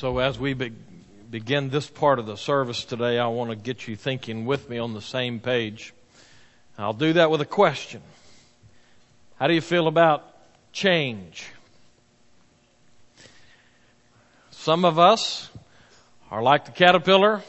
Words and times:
So 0.00 0.16
as 0.16 0.38
we 0.38 0.54
be- 0.54 0.72
begin 1.30 1.68
this 1.68 1.86
part 1.86 2.18
of 2.18 2.24
the 2.24 2.36
service 2.36 2.86
today, 2.86 3.18
I 3.18 3.26
want 3.26 3.50
to 3.50 3.54
get 3.54 3.86
you 3.86 3.96
thinking 3.96 4.46
with 4.46 4.70
me 4.70 4.78
on 4.78 4.94
the 4.94 5.02
same 5.02 5.40
page. 5.40 5.92
I'll 6.78 6.94
do 6.94 7.12
that 7.12 7.30
with 7.30 7.42
a 7.42 7.44
question. 7.44 8.00
How 9.38 9.46
do 9.46 9.52
you 9.52 9.60
feel 9.60 9.88
about 9.88 10.24
change? 10.72 11.50
Some 14.52 14.86
of 14.86 14.98
us 14.98 15.50
are 16.30 16.42
like 16.42 16.64
the 16.64 16.72
caterpillar. 16.72 17.42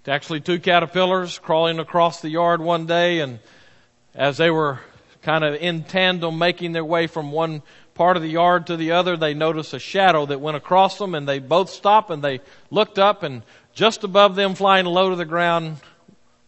It's 0.00 0.08
actually 0.08 0.40
two 0.40 0.58
caterpillars 0.58 1.38
crawling 1.38 1.78
across 1.78 2.20
the 2.20 2.30
yard 2.30 2.60
one 2.60 2.86
day 2.86 3.20
and 3.20 3.38
as 4.12 4.38
they 4.38 4.50
were 4.50 4.80
kind 5.22 5.44
of 5.44 5.54
in 5.54 5.84
tandem 5.84 6.36
making 6.36 6.72
their 6.72 6.84
way 6.84 7.06
from 7.06 7.30
one 7.30 7.62
part 7.94 8.16
of 8.16 8.22
the 8.22 8.28
yard 8.28 8.66
to 8.68 8.76
the 8.76 8.92
other, 8.92 9.16
they 9.16 9.34
noticed 9.34 9.74
a 9.74 9.78
shadow 9.78 10.26
that 10.26 10.40
went 10.40 10.56
across 10.56 10.98
them 10.98 11.14
and 11.14 11.28
they 11.28 11.38
both 11.38 11.70
stopped 11.70 12.10
and 12.10 12.22
they 12.22 12.40
looked 12.70 12.98
up 12.98 13.22
and 13.22 13.42
just 13.74 14.04
above 14.04 14.34
them 14.36 14.54
flying 14.54 14.86
low 14.86 15.10
to 15.10 15.16
the 15.16 15.24
ground 15.24 15.76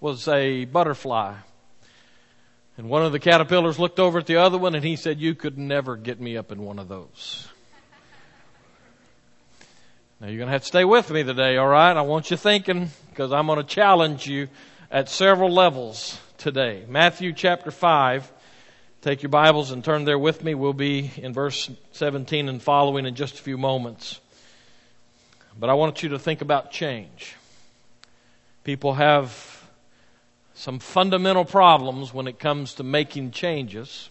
was 0.00 0.27
a 0.28 0.64
butterfly. 0.64 1.34
And 2.77 2.88
one 2.88 3.05
of 3.05 3.12
the 3.12 3.20
caterpillars 3.20 3.78
looked 3.78 4.00
over 4.00 4.19
at 4.19 4.27
the 4.27 4.36
other 4.36 4.59
one 4.59 4.74
and 4.74 4.84
he 4.84 4.97
said, 4.97 5.20
you 5.20 5.34
could 5.34 5.59
never 5.59 5.97
get 5.97 6.20
me 6.20 6.36
up 6.36 6.50
in 6.50 6.62
one 6.62 6.78
of 6.78 6.88
those. 6.88 7.48
Now 10.20 10.28
you're 10.28 10.38
going 10.38 10.48
to 10.48 10.52
have 10.52 10.62
to 10.62 10.69
stay 10.69 10.84
with 10.84 11.11
me 11.11 11.22
today, 11.22 11.59
alright? 11.59 11.97
I 11.97 12.02
want 12.02 12.30
you 12.30 12.36
thinking 12.36 12.91
because 13.11 13.33
I'm 13.33 13.47
going 13.47 13.59
to 13.59 13.64
challenge 13.64 14.27
you 14.27 14.48
at 14.91 15.09
several 15.09 15.50
levels 15.50 16.19
today. 16.38 16.84
Matthew 16.88 17.33
chapter 17.33 17.70
5 17.70 18.33
Take 19.02 19.24
your 19.24 19.30
Bibles 19.30 19.73
and 19.73 19.84
turn 19.84 20.05
there 20.05 20.16
with 20.16 20.45
me. 20.45 20.55
We'll 20.55 20.74
be 20.74 21.11
in 21.16 21.33
verse 21.33 21.69
17 21.91 22.48
and 22.48 22.62
following 22.62 23.05
in 23.05 23.16
just 23.16 23.37
a 23.37 23.42
few 23.42 23.59
moments. 23.59 24.20
But 25.59 25.69
I 25.70 25.75
want 25.75 26.05
you 26.05 26.11
to 26.11 26.20
think 26.20 26.41
about 26.41 26.70
change. 26.70 27.34
People 28.62 28.95
have 28.95 29.69
some 30.55 30.78
fundamental 30.78 31.45
problems 31.45 32.14
when 32.14 32.28
it 32.28 32.39
comes 32.39 32.75
to 32.75 32.84
making 32.84 33.33
changes. 33.33 34.08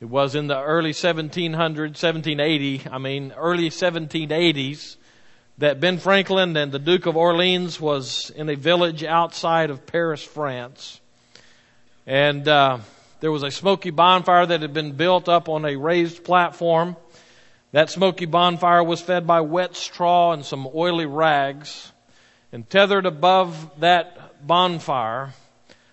It 0.00 0.06
was 0.06 0.34
in 0.34 0.48
the 0.48 0.60
early 0.60 0.90
1700s, 0.90 1.54
1780, 1.54 2.82
I 2.90 2.98
mean, 2.98 3.32
early 3.36 3.70
1780s 3.70 4.96
that 5.58 5.78
Ben 5.78 5.98
Franklin 5.98 6.56
and 6.56 6.72
the 6.72 6.80
Duke 6.80 7.06
of 7.06 7.16
Orleans 7.16 7.80
was 7.80 8.30
in 8.30 8.48
a 8.48 8.56
village 8.56 9.04
outside 9.04 9.70
of 9.70 9.86
Paris, 9.86 10.24
France. 10.24 11.00
And, 12.04 12.48
uh, 12.48 12.80
there 13.20 13.32
was 13.32 13.42
a 13.42 13.50
smoky 13.50 13.90
bonfire 13.90 14.44
that 14.46 14.62
had 14.62 14.74
been 14.74 14.92
built 14.92 15.28
up 15.28 15.48
on 15.48 15.64
a 15.64 15.76
raised 15.76 16.22
platform. 16.22 16.96
That 17.72 17.90
smoky 17.90 18.26
bonfire 18.26 18.84
was 18.84 19.00
fed 19.00 19.26
by 19.26 19.40
wet 19.40 19.74
straw 19.74 20.32
and 20.32 20.44
some 20.44 20.68
oily 20.74 21.06
rags. 21.06 21.92
And 22.52 22.68
tethered 22.68 23.06
above 23.06 23.80
that 23.80 24.46
bonfire 24.46 25.32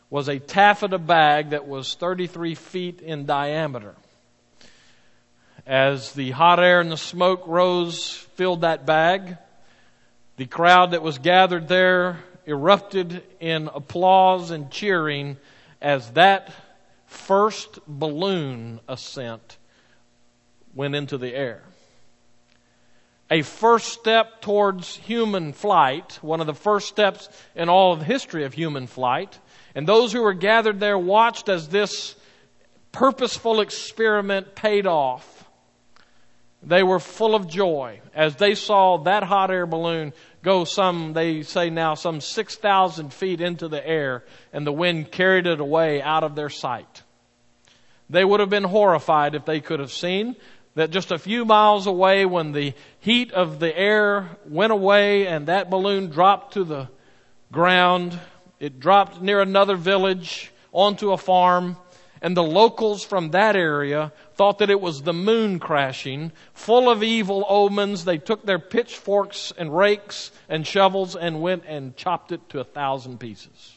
was 0.09 0.27
a 0.27 0.37
taffeta 0.37 0.99
bag 0.99 1.51
that 1.51 1.67
was 1.67 1.95
33 1.95 2.55
feet 2.55 3.01
in 3.01 3.25
diameter. 3.25 3.95
As 5.65 6.11
the 6.11 6.31
hot 6.31 6.59
air 6.59 6.81
and 6.81 6.91
the 6.91 6.97
smoke 6.97 7.43
rose, 7.47 8.11
filled 8.35 8.61
that 8.61 8.85
bag, 8.85 9.37
the 10.35 10.45
crowd 10.45 10.91
that 10.91 11.01
was 11.01 11.19
gathered 11.19 11.69
there 11.69 12.19
erupted 12.45 13.23
in 13.39 13.69
applause 13.73 14.51
and 14.51 14.69
cheering 14.69 15.37
as 15.81 16.09
that 16.11 16.51
first 17.13 17.79
balloon 17.87 18.79
ascent 18.87 19.57
went 20.73 20.95
into 20.95 21.17
the 21.17 21.33
air. 21.33 21.63
A 23.31 23.41
first 23.41 23.87
step 23.87 24.41
towards 24.41 24.95
human 24.95 25.53
flight, 25.53 26.19
one 26.21 26.41
of 26.41 26.47
the 26.47 26.53
first 26.53 26.87
steps 26.87 27.29
in 27.55 27.69
all 27.69 27.93
of 27.93 27.99
the 27.99 28.05
history 28.05 28.43
of 28.43 28.53
human 28.53 28.87
flight. 28.87 29.39
And 29.75 29.87
those 29.87 30.11
who 30.11 30.21
were 30.21 30.33
gathered 30.33 30.79
there 30.79 30.97
watched 30.97 31.49
as 31.49 31.69
this 31.69 32.15
purposeful 32.91 33.61
experiment 33.61 34.55
paid 34.55 34.85
off. 34.85 35.49
They 36.61 36.83
were 36.83 36.99
full 36.99 37.35
of 37.35 37.47
joy 37.47 38.01
as 38.13 38.35
they 38.35 38.55
saw 38.55 38.97
that 38.99 39.23
hot 39.23 39.51
air 39.51 39.65
balloon 39.65 40.13
go 40.43 40.65
some, 40.65 41.13
they 41.13 41.41
say 41.41 41.69
now, 41.69 41.95
some 41.95 42.21
6,000 42.21 43.13
feet 43.13 43.41
into 43.41 43.67
the 43.67 43.85
air 43.85 44.23
and 44.51 44.67
the 44.67 44.71
wind 44.71 45.11
carried 45.11 45.47
it 45.47 45.59
away 45.59 46.01
out 46.01 46.23
of 46.23 46.35
their 46.35 46.49
sight. 46.49 47.02
They 48.09 48.25
would 48.25 48.39
have 48.39 48.49
been 48.49 48.63
horrified 48.63 49.35
if 49.35 49.45
they 49.45 49.59
could 49.59 49.79
have 49.79 49.91
seen 49.91 50.35
that 50.75 50.89
just 50.89 51.11
a 51.11 51.19
few 51.19 51.45
miles 51.45 51.87
away 51.87 52.25
when 52.25 52.51
the 52.51 52.73
heat 52.99 53.31
of 53.31 53.59
the 53.59 53.77
air 53.77 54.37
went 54.45 54.71
away 54.71 55.27
and 55.27 55.47
that 55.47 55.69
balloon 55.69 56.09
dropped 56.09 56.53
to 56.53 56.63
the 56.63 56.89
ground, 57.51 58.19
it 58.59 58.79
dropped 58.79 59.21
near 59.21 59.39
another 59.39 59.75
village 59.75 60.51
onto 60.71 61.11
a 61.11 61.17
farm 61.17 61.77
and 62.23 62.37
the 62.37 62.41
locals 62.41 63.03
from 63.03 63.31
that 63.31 63.57
area 63.57 64.13
thought 64.35 64.59
that 64.59 64.69
it 64.69 64.79
was 64.79 65.01
the 65.01 65.13
moon 65.13 65.59
crashing, 65.59 66.31
full 66.53 66.89
of 66.89 67.03
evil 67.03 67.45
omens. 67.49 68.05
They 68.05 68.17
took 68.17 68.45
their 68.45 68.59
pitchforks 68.59 69.51
and 69.57 69.75
rakes 69.75 70.31
and 70.47 70.65
shovels 70.65 71.17
and 71.17 71.41
went 71.41 71.65
and 71.67 71.97
chopped 71.97 72.31
it 72.31 72.47
to 72.49 72.61
a 72.61 72.63
thousand 72.63 73.19
pieces. 73.19 73.72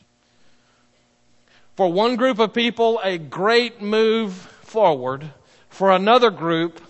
For 1.76 1.92
one 1.92 2.16
group 2.16 2.38
of 2.38 2.54
people, 2.54 3.00
a 3.04 3.18
great 3.18 3.82
move 3.82 4.32
forward. 4.32 5.30
For 5.68 5.90
another 5.90 6.30
group, 6.30 6.80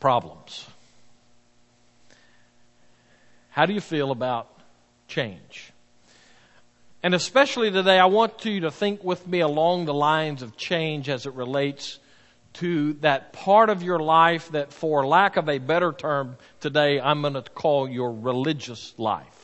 problems. 0.00 0.66
How 3.50 3.66
do 3.66 3.72
you 3.72 3.80
feel 3.80 4.10
about 4.10 4.48
change? 5.06 5.72
And 7.04 7.14
especially 7.14 7.70
today, 7.70 8.00
I 8.00 8.06
want 8.06 8.44
you 8.44 8.60
to 8.60 8.72
think 8.72 9.04
with 9.04 9.28
me 9.28 9.40
along 9.40 9.84
the 9.84 9.94
lines 9.94 10.42
of 10.42 10.56
change 10.56 11.08
as 11.08 11.24
it 11.24 11.34
relates 11.34 12.00
to 12.54 12.94
that 12.94 13.32
part 13.32 13.70
of 13.70 13.84
your 13.84 14.00
life 14.00 14.50
that, 14.50 14.72
for 14.72 15.06
lack 15.06 15.36
of 15.36 15.48
a 15.48 15.58
better 15.58 15.92
term 15.92 16.36
today, 16.60 17.00
I'm 17.00 17.22
going 17.22 17.34
to 17.34 17.42
call 17.42 17.88
your 17.88 18.12
religious 18.12 18.92
life. 18.98 19.41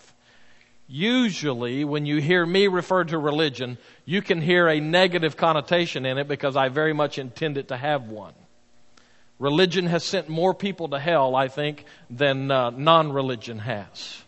Usually, 0.91 1.85
when 1.85 2.07
you 2.07 2.17
hear 2.17 2.47
me 2.47 2.67
refer 2.67 3.05
to 3.05 3.19
religion, 3.19 3.77
you 4.07 4.23
can 4.23 4.41
hear 4.41 4.69
a 4.69 4.81
negative 4.81 5.37
connotation 5.37 6.07
in 6.07 6.17
it 6.17 6.27
because 6.27 6.57
I 6.57 6.71
very 6.71 6.95
much 6.95 7.19
intend 7.19 7.59
it 7.59 7.69
to 7.69 7.77
have 7.77 8.09
one. 8.09 8.33
Religion 9.39 9.87
has 9.87 10.03
sent 10.03 10.31
more 10.31 10.55
people 10.55 10.89
to 10.89 10.99
hell, 10.99 11.37
I 11.37 11.49
think, 11.49 11.85
than 12.09 12.51
uh, 12.51 12.71
non-religion 12.71 13.59
has. 13.59 14.23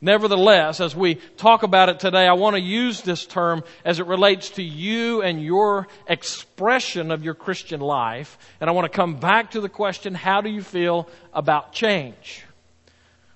Nevertheless, 0.00 0.80
as 0.80 0.96
we 0.96 1.14
talk 1.14 1.62
about 1.62 1.88
it 1.90 2.00
today, 2.00 2.26
I 2.26 2.32
want 2.32 2.56
to 2.56 2.60
use 2.60 3.02
this 3.02 3.26
term 3.26 3.62
as 3.84 4.00
it 4.00 4.06
relates 4.06 4.50
to 4.50 4.62
you 4.62 5.22
and 5.22 5.42
your 5.42 5.88
expression 6.06 7.10
of 7.10 7.24
your 7.24 7.34
Christian 7.34 7.80
life. 7.80 8.38
And 8.60 8.68
I 8.68 8.72
want 8.72 8.90
to 8.90 8.94
come 8.94 9.16
back 9.16 9.52
to 9.52 9.60
the 9.60 9.68
question, 9.68 10.14
how 10.14 10.40
do 10.40 10.50
you 10.50 10.62
feel 10.62 11.08
about 11.32 11.72
change? 11.72 12.43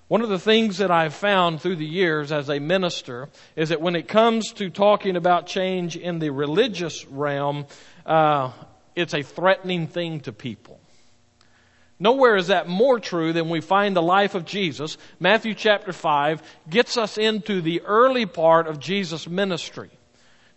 One 0.09 0.23
of 0.23 0.29
the 0.29 0.39
things 0.39 0.79
that 0.79 0.89
I've 0.89 1.13
found 1.13 1.61
through 1.61 1.75
the 1.75 1.85
years 1.85 2.31
as 2.31 2.49
a 2.49 2.57
minister 2.57 3.29
is 3.55 3.69
that 3.69 3.79
when 3.79 3.95
it 3.95 4.07
comes 4.07 4.53
to 4.53 4.71
talking 4.71 5.15
about 5.15 5.45
change 5.45 5.95
in 5.95 6.17
the 6.17 6.31
religious 6.31 7.05
realm, 7.05 7.67
uh, 8.07 8.51
it's 8.95 9.13
a 9.13 9.21
threatening 9.21 9.85
thing 9.85 10.21
to 10.21 10.33
people. 10.33 10.79
Nowhere 11.99 12.37
is 12.37 12.47
that 12.47 12.67
more 12.67 12.99
true 12.99 13.33
than 13.33 13.49
we 13.49 13.61
find 13.61 13.95
the 13.95 14.01
life 14.01 14.33
of 14.33 14.45
Jesus. 14.45 14.97
Matthew 15.19 15.53
chapter 15.53 15.93
5 15.93 16.41
gets 16.67 16.97
us 16.97 17.19
into 17.19 17.61
the 17.61 17.81
early 17.81 18.25
part 18.25 18.65
of 18.65 18.79
Jesus' 18.79 19.29
ministry. 19.29 19.91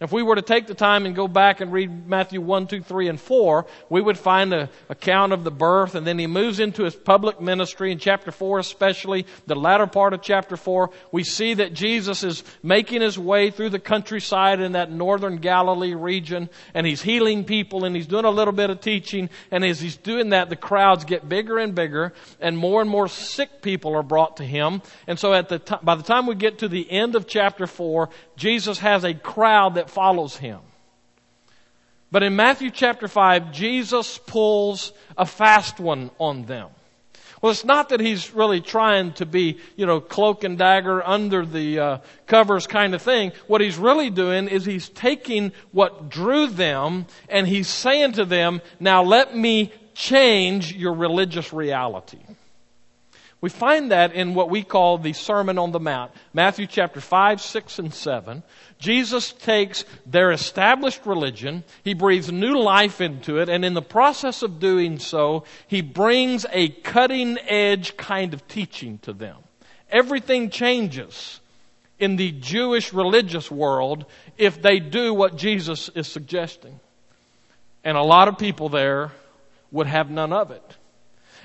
If 0.02 0.10
we 0.10 0.24
were 0.24 0.34
to 0.34 0.42
take 0.42 0.66
the 0.66 0.74
time 0.74 1.06
and 1.06 1.14
go 1.14 1.28
back 1.28 1.60
and 1.60 1.72
read 1.72 2.08
Matthew 2.08 2.40
1, 2.40 2.66
2, 2.66 2.82
3, 2.82 3.08
and 3.08 3.20
4, 3.20 3.66
we 3.88 4.00
would 4.00 4.18
find 4.18 4.52
an 4.52 4.68
account 4.88 5.32
of 5.32 5.44
the 5.44 5.52
birth, 5.52 5.94
and 5.94 6.04
then 6.04 6.18
he 6.18 6.26
moves 6.26 6.58
into 6.58 6.82
his 6.82 6.96
public 6.96 7.40
ministry 7.40 7.92
in 7.92 7.98
chapter 7.98 8.32
4 8.32 8.58
especially, 8.58 9.26
the 9.46 9.54
latter 9.54 9.86
part 9.86 10.12
of 10.12 10.20
chapter 10.20 10.56
4. 10.56 10.90
We 11.12 11.22
see 11.22 11.54
that 11.54 11.72
Jesus 11.72 12.24
is 12.24 12.42
making 12.64 13.00
his 13.00 13.16
way 13.16 13.52
through 13.52 13.70
the 13.70 13.78
countryside 13.78 14.60
in 14.60 14.72
that 14.72 14.90
northern 14.90 15.36
Galilee 15.36 15.94
region, 15.94 16.50
and 16.74 16.84
he's 16.84 17.02
healing 17.02 17.44
people, 17.44 17.84
and 17.84 17.94
he's 17.94 18.08
doing 18.08 18.24
a 18.24 18.30
little 18.30 18.52
bit 18.52 18.70
of 18.70 18.80
teaching, 18.80 19.30
and 19.52 19.64
as 19.64 19.80
he's 19.80 19.96
doing 19.96 20.30
that, 20.30 20.48
the 20.48 20.56
crowds 20.56 21.04
get 21.04 21.28
bigger 21.28 21.58
and 21.58 21.76
bigger, 21.76 22.12
and 22.40 22.58
more 22.58 22.80
and 22.80 22.90
more 22.90 23.06
sick 23.06 23.62
people 23.62 23.94
are 23.94 24.02
brought 24.02 24.38
to 24.38 24.44
him. 24.44 24.82
And 25.06 25.16
so 25.16 25.32
at 25.32 25.48
the 25.48 25.60
t- 25.60 25.76
by 25.80 25.94
the 25.94 26.02
time 26.02 26.26
we 26.26 26.34
get 26.34 26.58
to 26.58 26.68
the 26.68 26.90
end 26.90 27.14
of 27.14 27.28
chapter 27.28 27.68
4, 27.68 28.08
Jesus 28.36 28.80
has 28.80 29.04
a 29.04 29.14
crowd 29.14 29.76
that 29.76 29.91
follows 29.92 30.36
him. 30.36 30.60
But 32.10 32.22
in 32.22 32.36
Matthew 32.36 32.70
chapter 32.70 33.08
5, 33.08 33.52
Jesus 33.52 34.18
pulls 34.18 34.92
a 35.16 35.24
fast 35.24 35.80
one 35.80 36.10
on 36.18 36.44
them. 36.44 36.68
Well, 37.40 37.50
it's 37.50 37.64
not 37.64 37.88
that 37.88 37.98
he's 37.98 38.32
really 38.32 38.60
trying 38.60 39.14
to 39.14 39.26
be, 39.26 39.58
you 39.74 39.84
know, 39.84 40.00
cloak 40.00 40.44
and 40.44 40.56
dagger 40.56 41.04
under 41.04 41.44
the 41.44 41.78
uh, 41.78 41.98
covers 42.26 42.68
kind 42.68 42.94
of 42.94 43.02
thing. 43.02 43.32
What 43.48 43.60
he's 43.60 43.76
really 43.76 44.10
doing 44.10 44.46
is 44.46 44.64
he's 44.64 44.88
taking 44.88 45.52
what 45.72 46.08
drew 46.08 46.46
them 46.46 47.06
and 47.28 47.48
he's 47.48 47.66
saying 47.66 48.12
to 48.12 48.24
them, 48.24 48.60
now 48.78 49.02
let 49.02 49.36
me 49.36 49.72
change 49.94 50.72
your 50.72 50.94
religious 50.94 51.52
reality. 51.52 52.20
We 53.42 53.50
find 53.50 53.90
that 53.90 54.14
in 54.14 54.34
what 54.34 54.50
we 54.50 54.62
call 54.62 54.98
the 54.98 55.12
Sermon 55.12 55.58
on 55.58 55.72
the 55.72 55.80
Mount. 55.80 56.12
Matthew 56.32 56.68
chapter 56.68 57.00
5, 57.00 57.40
6, 57.40 57.78
and 57.80 57.92
7. 57.92 58.44
Jesus 58.78 59.32
takes 59.32 59.84
their 60.06 60.30
established 60.30 61.04
religion, 61.04 61.64
he 61.82 61.92
breathes 61.92 62.30
new 62.30 62.56
life 62.60 63.00
into 63.00 63.40
it, 63.40 63.48
and 63.48 63.64
in 63.64 63.74
the 63.74 63.82
process 63.82 64.42
of 64.42 64.60
doing 64.60 65.00
so, 65.00 65.42
he 65.66 65.82
brings 65.82 66.46
a 66.52 66.68
cutting 66.68 67.36
edge 67.48 67.96
kind 67.96 68.32
of 68.32 68.46
teaching 68.46 68.98
to 68.98 69.12
them. 69.12 69.38
Everything 69.90 70.48
changes 70.48 71.40
in 71.98 72.14
the 72.14 72.30
Jewish 72.30 72.92
religious 72.92 73.50
world 73.50 74.06
if 74.38 74.62
they 74.62 74.78
do 74.78 75.12
what 75.12 75.36
Jesus 75.36 75.88
is 75.96 76.06
suggesting. 76.06 76.78
And 77.82 77.96
a 77.96 78.02
lot 78.02 78.28
of 78.28 78.38
people 78.38 78.68
there 78.68 79.10
would 79.72 79.88
have 79.88 80.10
none 80.12 80.32
of 80.32 80.52
it. 80.52 80.76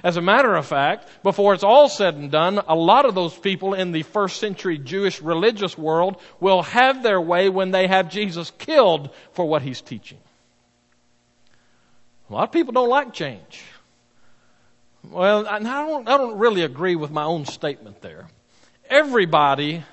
As 0.08 0.16
a 0.16 0.22
matter 0.22 0.56
of 0.56 0.66
fact, 0.66 1.06
before 1.22 1.54
it's 1.54 1.66
all 1.66 1.90
said 1.90 2.16
and 2.16 2.32
done, 2.32 2.62
a 2.66 2.76
lot 2.76 3.04
of 3.04 3.14
those 3.14 3.38
people 3.38 3.74
in 3.74 3.92
the 3.92 4.04
first 4.04 4.40
century 4.40 4.78
Jewish 4.78 5.22
religious 5.22 5.78
world 5.78 6.22
will 6.40 6.62
have 6.62 7.04
their 7.04 7.20
way 7.20 7.50
when 7.50 7.72
they 7.72 7.88
have 7.88 8.10
Jesus 8.10 8.50
killed 8.58 9.10
for 9.34 9.46
what 9.46 9.64
he's 9.64 9.82
teaching. 9.82 10.20
A 12.30 12.34
lot 12.34 12.44
of 12.44 12.54
people 12.54 12.72
don't 12.72 12.88
like 12.88 13.12
change. 13.12 13.62
Well, 15.04 15.46
I 15.46 15.60
don't, 15.60 16.08
I 16.08 16.16
don't 16.16 16.38
really 16.38 16.62
agree 16.62 16.96
with 16.96 17.12
my 17.12 17.24
own 17.26 17.44
statement 17.44 18.02
there. 18.02 18.30
Everybody 18.90 19.84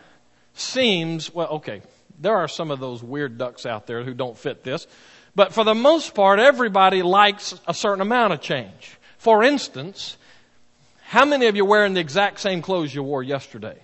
seems, 0.53 1.35
well, 1.35 1.49
okay, 1.49 1.83
there 2.21 2.37
are 2.37 2.47
some 2.47 2.71
of 2.71 2.79
those 2.79 3.03
weird 3.03 3.37
ducks 3.37 3.67
out 3.67 3.89
there 3.89 4.05
who 4.05 4.15
don't 4.15 4.39
fit 4.39 4.63
this, 4.63 4.87
but 5.35 5.53
for 5.53 5.65
the 5.65 5.75
most 5.75 6.15
part, 6.15 6.39
everybody 6.39 7.03
likes 7.03 7.61
a 7.67 7.75
certain 7.75 8.01
amount 8.01 8.33
of 8.33 8.41
change. 8.41 8.97
For 9.25 9.43
instance, 9.43 10.19
how 11.01 11.25
many 11.25 11.47
of 11.47 11.57
you 11.57 11.65
are 11.65 11.67
wearing 11.67 11.95
the 11.95 12.01
exact 12.01 12.41
same 12.41 12.61
clothes 12.61 12.95
you 12.95 13.03
wore 13.03 13.23
yesterday? 13.23 13.79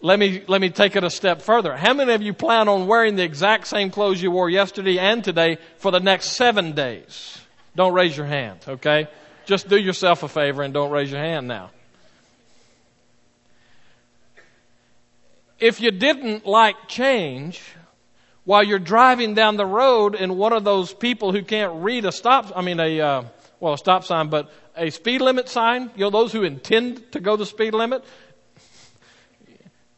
Let 0.00 0.20
me, 0.20 0.44
let 0.46 0.60
me 0.60 0.70
take 0.70 0.94
it 0.94 1.02
a 1.02 1.10
step 1.10 1.42
further. 1.42 1.76
How 1.76 1.92
many 1.92 2.12
of 2.12 2.22
you 2.22 2.34
plan 2.34 2.68
on 2.68 2.86
wearing 2.86 3.16
the 3.16 3.24
exact 3.24 3.66
same 3.66 3.90
clothes 3.90 4.22
you 4.22 4.30
wore 4.30 4.48
yesterday 4.48 4.96
and 4.96 5.24
today 5.24 5.58
for 5.78 5.90
the 5.90 5.98
next 5.98 6.26
seven 6.26 6.70
days? 6.70 7.36
Don't 7.74 7.94
raise 7.94 8.16
your 8.16 8.26
hand, 8.26 8.60
okay? 8.68 9.08
Just 9.44 9.68
do 9.68 9.76
yourself 9.76 10.22
a 10.22 10.28
favor 10.28 10.62
and 10.62 10.72
don't 10.72 10.92
raise 10.92 11.10
your 11.10 11.18
hand 11.18 11.48
now. 11.48 11.70
If 15.58 15.80
you 15.80 15.90
didn't 15.90 16.46
like 16.46 16.76
change, 16.86 17.60
while 18.46 18.62
you're 18.62 18.78
driving 18.78 19.34
down 19.34 19.56
the 19.56 19.66
road 19.66 20.14
and 20.14 20.38
one 20.38 20.52
of 20.52 20.64
those 20.64 20.94
people 20.94 21.32
who 21.32 21.42
can't 21.42 21.82
read 21.82 22.04
a 22.04 22.12
stop, 22.12 22.52
I 22.54 22.62
mean 22.62 22.80
a, 22.80 23.00
uh, 23.00 23.24
well, 23.58 23.74
a 23.74 23.78
stop 23.78 24.04
sign, 24.04 24.28
but 24.28 24.50
a 24.76 24.90
speed 24.90 25.20
limit 25.20 25.48
sign, 25.48 25.90
you 25.96 26.04
know, 26.04 26.10
those 26.10 26.32
who 26.32 26.44
intend 26.44 27.12
to 27.12 27.20
go 27.20 27.36
the 27.36 27.44
speed 27.44 27.74
limit, 27.74 28.04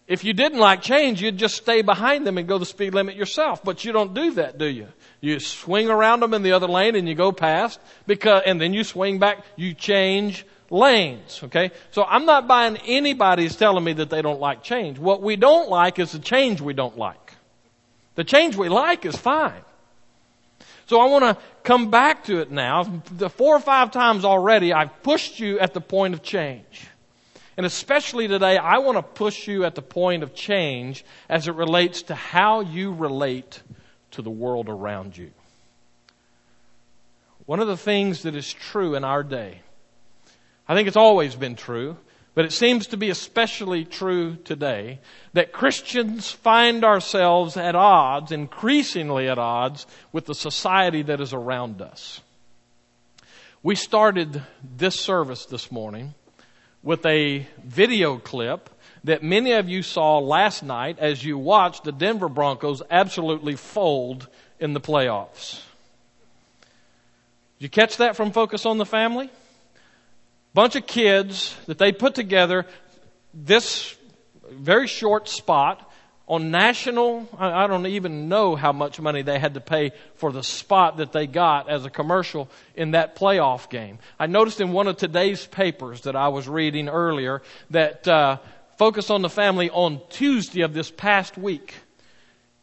if 0.07 0.25
you 0.25 0.33
didn't 0.33 0.59
like 0.59 0.81
change, 0.81 1.21
you'd 1.21 1.37
just 1.37 1.57
stay 1.57 1.83
behind 1.83 2.27
them 2.27 2.39
and 2.39 2.49
go 2.49 2.57
the 2.57 2.65
speed 2.65 2.95
limit 2.95 3.17
yourself. 3.17 3.63
But 3.63 3.85
you 3.85 3.93
don't 3.93 4.15
do 4.15 4.33
that, 4.33 4.57
do 4.57 4.65
you? 4.65 4.89
You 5.21 5.41
swing 5.41 5.91
around 5.91 6.21
them 6.21 6.33
in 6.33 6.43
the 6.43 6.53
other 6.53 6.69
lane 6.69 6.97
and 6.97 7.07
you 7.07 7.15
go 7.15 7.33
past 7.33 7.79
because, 8.07 8.45
and 8.47 8.59
then 8.59 8.73
you 8.73 8.83
swing 8.83 9.19
back, 9.19 9.45
you 9.57 9.75
change 9.75 10.47
lanes, 10.71 11.41
okay? 11.45 11.73
So 11.91 12.03
I'm 12.03 12.25
not 12.25 12.49
buying 12.49 12.79
anybody's 12.87 13.57
telling 13.57 13.85
me 13.85 13.93
that 13.95 14.09
they 14.09 14.23
don't 14.23 14.41
like 14.41 14.63
change. 14.63 14.99
What 14.99 15.21
we 15.21 15.37
don't 15.37 15.69
like 15.69 15.99
is 15.99 16.13
the 16.13 16.19
change 16.19 16.63
we 16.63 16.73
don't 16.73 16.97
like. 16.97 17.28
The 18.19 18.25
change 18.25 18.57
we 18.57 18.69
like 18.69 19.07
is 19.07 19.15
fine. 19.15 19.63
So 20.87 20.99
I 20.99 21.07
want 21.07 21.23
to 21.23 21.39
come 21.63 21.93
back 21.93 22.25
to 22.25 22.41
it 22.41 22.51
now. 22.51 22.83
The 23.13 23.31
four 23.31 23.55
or 23.55 23.61
five 23.61 23.93
times 23.93 24.25
already, 24.25 24.73
I've 24.73 25.05
pushed 25.05 25.39
you 25.39 25.61
at 25.61 25.73
the 25.73 25.81
point 25.81 26.15
of 26.15 26.23
change. 26.25 26.89
And 27.57 27.65
especially 27.65 28.27
today, 28.27 28.57
I 28.57 28.79
want 28.79 28.99
to 28.99 29.05
push 29.05 29.47
you 29.47 29.65
at 29.65 29.77
the 29.77 29.83
point 29.83 30.25
of 30.25 30.35
change 30.35 31.05
as 31.29 31.47
it 31.47 31.55
relates 31.55 32.03
to 32.03 32.17
how 32.17 32.63
you 32.63 32.93
relate 32.93 33.63
to 34.11 34.23
the 34.23 34.31
world 34.31 34.69
around 34.69 35.17
you. 35.17 35.31
One 37.47 37.61
of 37.61 37.69
the 37.69 37.77
things 37.77 38.23
that 38.23 38.35
is 38.35 38.53
true 38.53 38.97
in 38.97 39.05
our 39.05 39.23
day, 39.23 39.61
I 40.67 40.75
think 40.75 40.89
it's 40.89 40.97
always 40.97 41.37
been 41.37 41.55
true, 41.55 41.97
but 42.39 42.45
it 42.45 42.53
seems 42.53 42.87
to 42.87 42.97
be 42.97 43.11
especially 43.11 43.85
true 43.85 44.37
today 44.37 45.01
that 45.33 45.51
Christians 45.51 46.31
find 46.31 46.85
ourselves 46.85 47.57
at 47.57 47.75
odds, 47.75 48.31
increasingly 48.31 49.29
at 49.29 49.41
odds, 49.41 49.89
with 50.13 50.27
the 50.27 50.37
society 50.37 51.03
that 51.03 51.21
is 51.21 51.33
around 51.33 51.83
us. 51.83 52.21
We 53.65 53.75
started 53.75 54.41
this 54.63 54.95
service 55.01 55.47
this 55.47 55.73
morning 55.73 56.15
with 56.85 57.05
a 57.07 57.45
video 57.65 58.19
clip 58.19 58.71
that 59.03 59.25
many 59.25 59.51
of 59.55 59.69
you 59.69 59.83
saw 59.83 60.21
last 60.21 60.63
night 60.63 61.01
as 61.01 61.25
you 61.25 61.39
watched 61.39 61.83
the 61.83 61.91
Denver 61.91 62.29
Broncos 62.29 62.83
absolutely 62.89 63.57
fold 63.57 64.29
in 64.61 64.75
the 64.75 64.81
playoffs. 64.81 65.61
Did 67.59 67.65
you 67.65 67.69
catch 67.69 67.97
that 67.97 68.15
from 68.15 68.31
Focus 68.31 68.65
on 68.65 68.79
the 68.79 68.87
Family? 68.87 69.29
Bunch 70.55 70.77
of 70.77 70.87
kids 70.87 71.57
that 71.67 71.79
they 71.79 71.93
put 71.93 72.15
together 72.15 72.67
this 73.35 73.97
very 74.51 74.87
short 74.87 75.29
spot 75.29 75.85
on 76.27 76.51
national, 76.51 77.27
I 77.39 77.67
don't 77.67 77.87
even 77.87 78.29
know 78.29 78.55
how 78.55 78.73
much 78.73 79.01
money 79.01 79.23
they 79.23 79.39
had 79.39 79.55
to 79.55 79.63
pay 79.63 79.93
for 80.17 80.31
the 80.31 80.43
spot 80.43 80.99
that 80.99 81.11
they 81.11 81.27
got 81.27 81.71
as 81.71 81.87
a 81.87 81.91
commercial 81.91 82.51
in 82.75 82.91
that 82.91 83.17
playoff 83.17 83.71
game. 83.71 83.99
I 84.19 84.27
noticed 84.27 84.61
in 84.61 84.73
one 84.73 84.89
of 84.89 84.99
today's 84.99 85.47
papers 85.47 86.03
that 86.03 86.17
I 86.17 86.29
was 86.29 86.47
reading 86.47 86.91
earlier 86.91 87.41
that 87.71 88.07
uh, 88.07 88.39
Focus 88.77 89.09
on 89.09 89.23
the 89.23 89.31
Family 89.31 89.71
on 89.71 90.03
Tuesday 90.11 90.61
of 90.61 90.75
this 90.75 90.91
past 90.91 91.39
week 91.39 91.75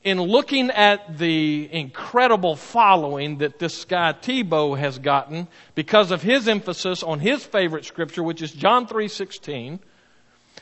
in 0.06 0.22
looking 0.22 0.70
at 0.70 1.18
the 1.18 1.68
incredible 1.72 2.56
following 2.56 3.40
that 3.40 3.58
this 3.58 3.86
guy 3.86 4.14
Tebow 4.14 4.78
has 4.78 5.00
gotten 5.00 5.48
because 5.74 6.12
of 6.12 6.22
his 6.22 6.48
emphasis 6.48 7.02
on 7.02 7.20
his 7.20 7.44
favorite 7.44 7.86
scripture, 7.86 8.22
which 8.22 8.44
is 8.44 8.52
John 8.52 8.86
3.16, 8.86 9.80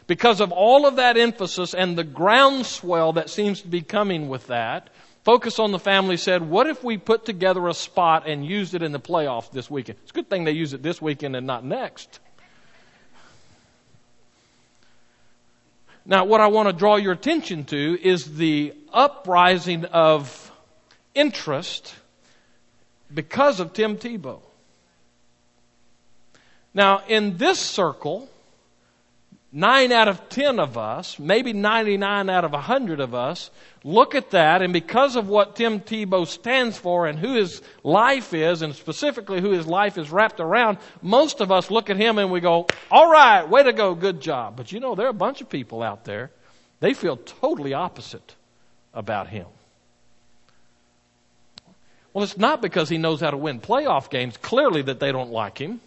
because 0.08 0.40
of 0.40 0.54
all 0.54 0.88
of 0.88 0.96
that 0.96 1.18
emphasis 1.18 1.74
and 1.74 1.98
the 1.98 2.06
groundswell 2.06 3.14
that 3.14 3.30
seems 3.30 3.62
to 3.62 3.68
be 3.68 3.82
coming 3.82 4.30
with 4.30 4.48
that, 4.48 4.90
Focus 5.24 5.60
on 5.60 5.72
the 5.72 5.80
Family 5.80 6.18
said, 6.18 6.42
what 6.42 6.68
if 6.68 6.82
we 6.82 6.98
put 6.98 7.26
together 7.26 7.68
a 7.68 7.74
spot 7.74 8.28
and 8.28 8.46
used 8.46 8.74
it 8.74 8.82
in 8.82 8.94
the 8.94 9.00
playoffs 9.00 9.52
this 9.52 9.70
weekend? 9.70 10.00
It's 10.04 10.12
a 10.12 10.14
good 10.14 10.30
thing 10.30 10.46
they 10.46 10.52
use 10.52 10.74
it 10.74 10.84
this 10.84 11.02
weekend 11.02 11.36
and 11.36 11.46
not 11.46 11.66
next. 11.66 12.20
Now, 16.06 16.26
what 16.26 16.42
I 16.42 16.48
want 16.48 16.68
to 16.68 16.74
draw 16.74 16.98
your 16.98 17.14
attention 17.14 17.64
to 17.66 18.00
is 18.02 18.36
the 18.36 18.74
uprising 18.92 19.86
of 19.86 20.52
interest 21.16 21.96
because 23.14 23.60
of 23.60 23.74
Tim 23.74 23.98
Tebow. 23.98 24.42
Now, 26.74 27.04
in 27.08 27.38
this 27.38 27.60
circle, 27.60 28.30
nine 29.54 29.92
out 29.92 30.08
of 30.08 30.28
ten 30.30 30.60
of 30.60 30.78
us, 30.78 31.20
maybe 31.20 31.54
99 31.54 32.30
out 32.30 32.44
of 32.44 32.52
100 32.52 33.00
of 33.00 33.14
us, 33.14 33.52
look 33.84 34.16
at 34.16 34.32
that, 34.32 34.64
and 34.64 34.74
because 34.74 35.16
of 35.16 35.30
what 35.30 35.56
Tim 35.56 35.80
Tebow 35.80 36.26
stands 36.26 36.78
for 36.78 37.06
and 37.06 37.20
who 37.20 37.36
his 37.36 37.62
life 37.84 38.34
is, 38.34 38.64
and 38.64 38.76
specifically 38.76 39.40
who 39.40 39.52
his 39.52 39.68
life 39.68 39.98
is 39.98 40.12
wrapped 40.12 40.40
around, 40.40 40.80
most 41.04 41.40
of 41.40 41.52
us 41.52 41.70
look 41.70 41.92
at 41.92 41.98
him 41.98 42.18
and 42.18 42.32
we 42.32 42.40
go, 42.40 42.66
all 42.90 43.12
right, 43.12 43.48
way 43.48 43.62
to 43.62 43.72
go, 43.72 43.94
good 43.94 44.20
job. 44.20 44.56
But 44.58 44.72
you 44.72 44.80
know, 44.80 44.96
there 44.96 45.06
are 45.06 45.10
a 45.10 45.14
bunch 45.14 45.42
of 45.42 45.50
people 45.50 45.84
out 45.84 46.04
there, 46.04 46.32
they 46.80 46.94
feel 46.94 47.18
totally 47.18 47.74
opposite 47.74 48.36
about 48.94 49.28
him. 49.28 49.46
Well, 52.12 52.24
it's 52.24 52.38
not 52.38 52.62
because 52.62 52.90
he 52.90 52.98
knows 52.98 53.22
how 53.22 53.32
to 53.32 53.38
win 53.38 53.60
playoff 53.60 54.10
games, 54.10 54.38
clearly, 54.38 54.84
that 54.84 55.00
they 55.00 55.12
don't 55.12 55.32
like 55.32 55.58
him. 55.58 55.80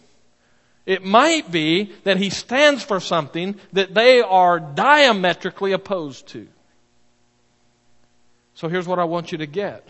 It 0.87 1.03
might 1.03 1.51
be 1.51 1.91
that 2.05 2.15
he 2.15 2.29
stands 2.29 2.81
for 2.81 3.01
something 3.01 3.59
that 3.73 3.93
they 3.93 4.21
are 4.21 4.57
diametrically 4.57 5.73
opposed 5.73 6.27
to. 6.29 6.47
So 8.53 8.69
here's 8.69 8.87
what 8.87 8.97
I 8.97 9.03
want 9.03 9.33
you 9.33 9.39
to 9.39 9.45
get. 9.45 9.85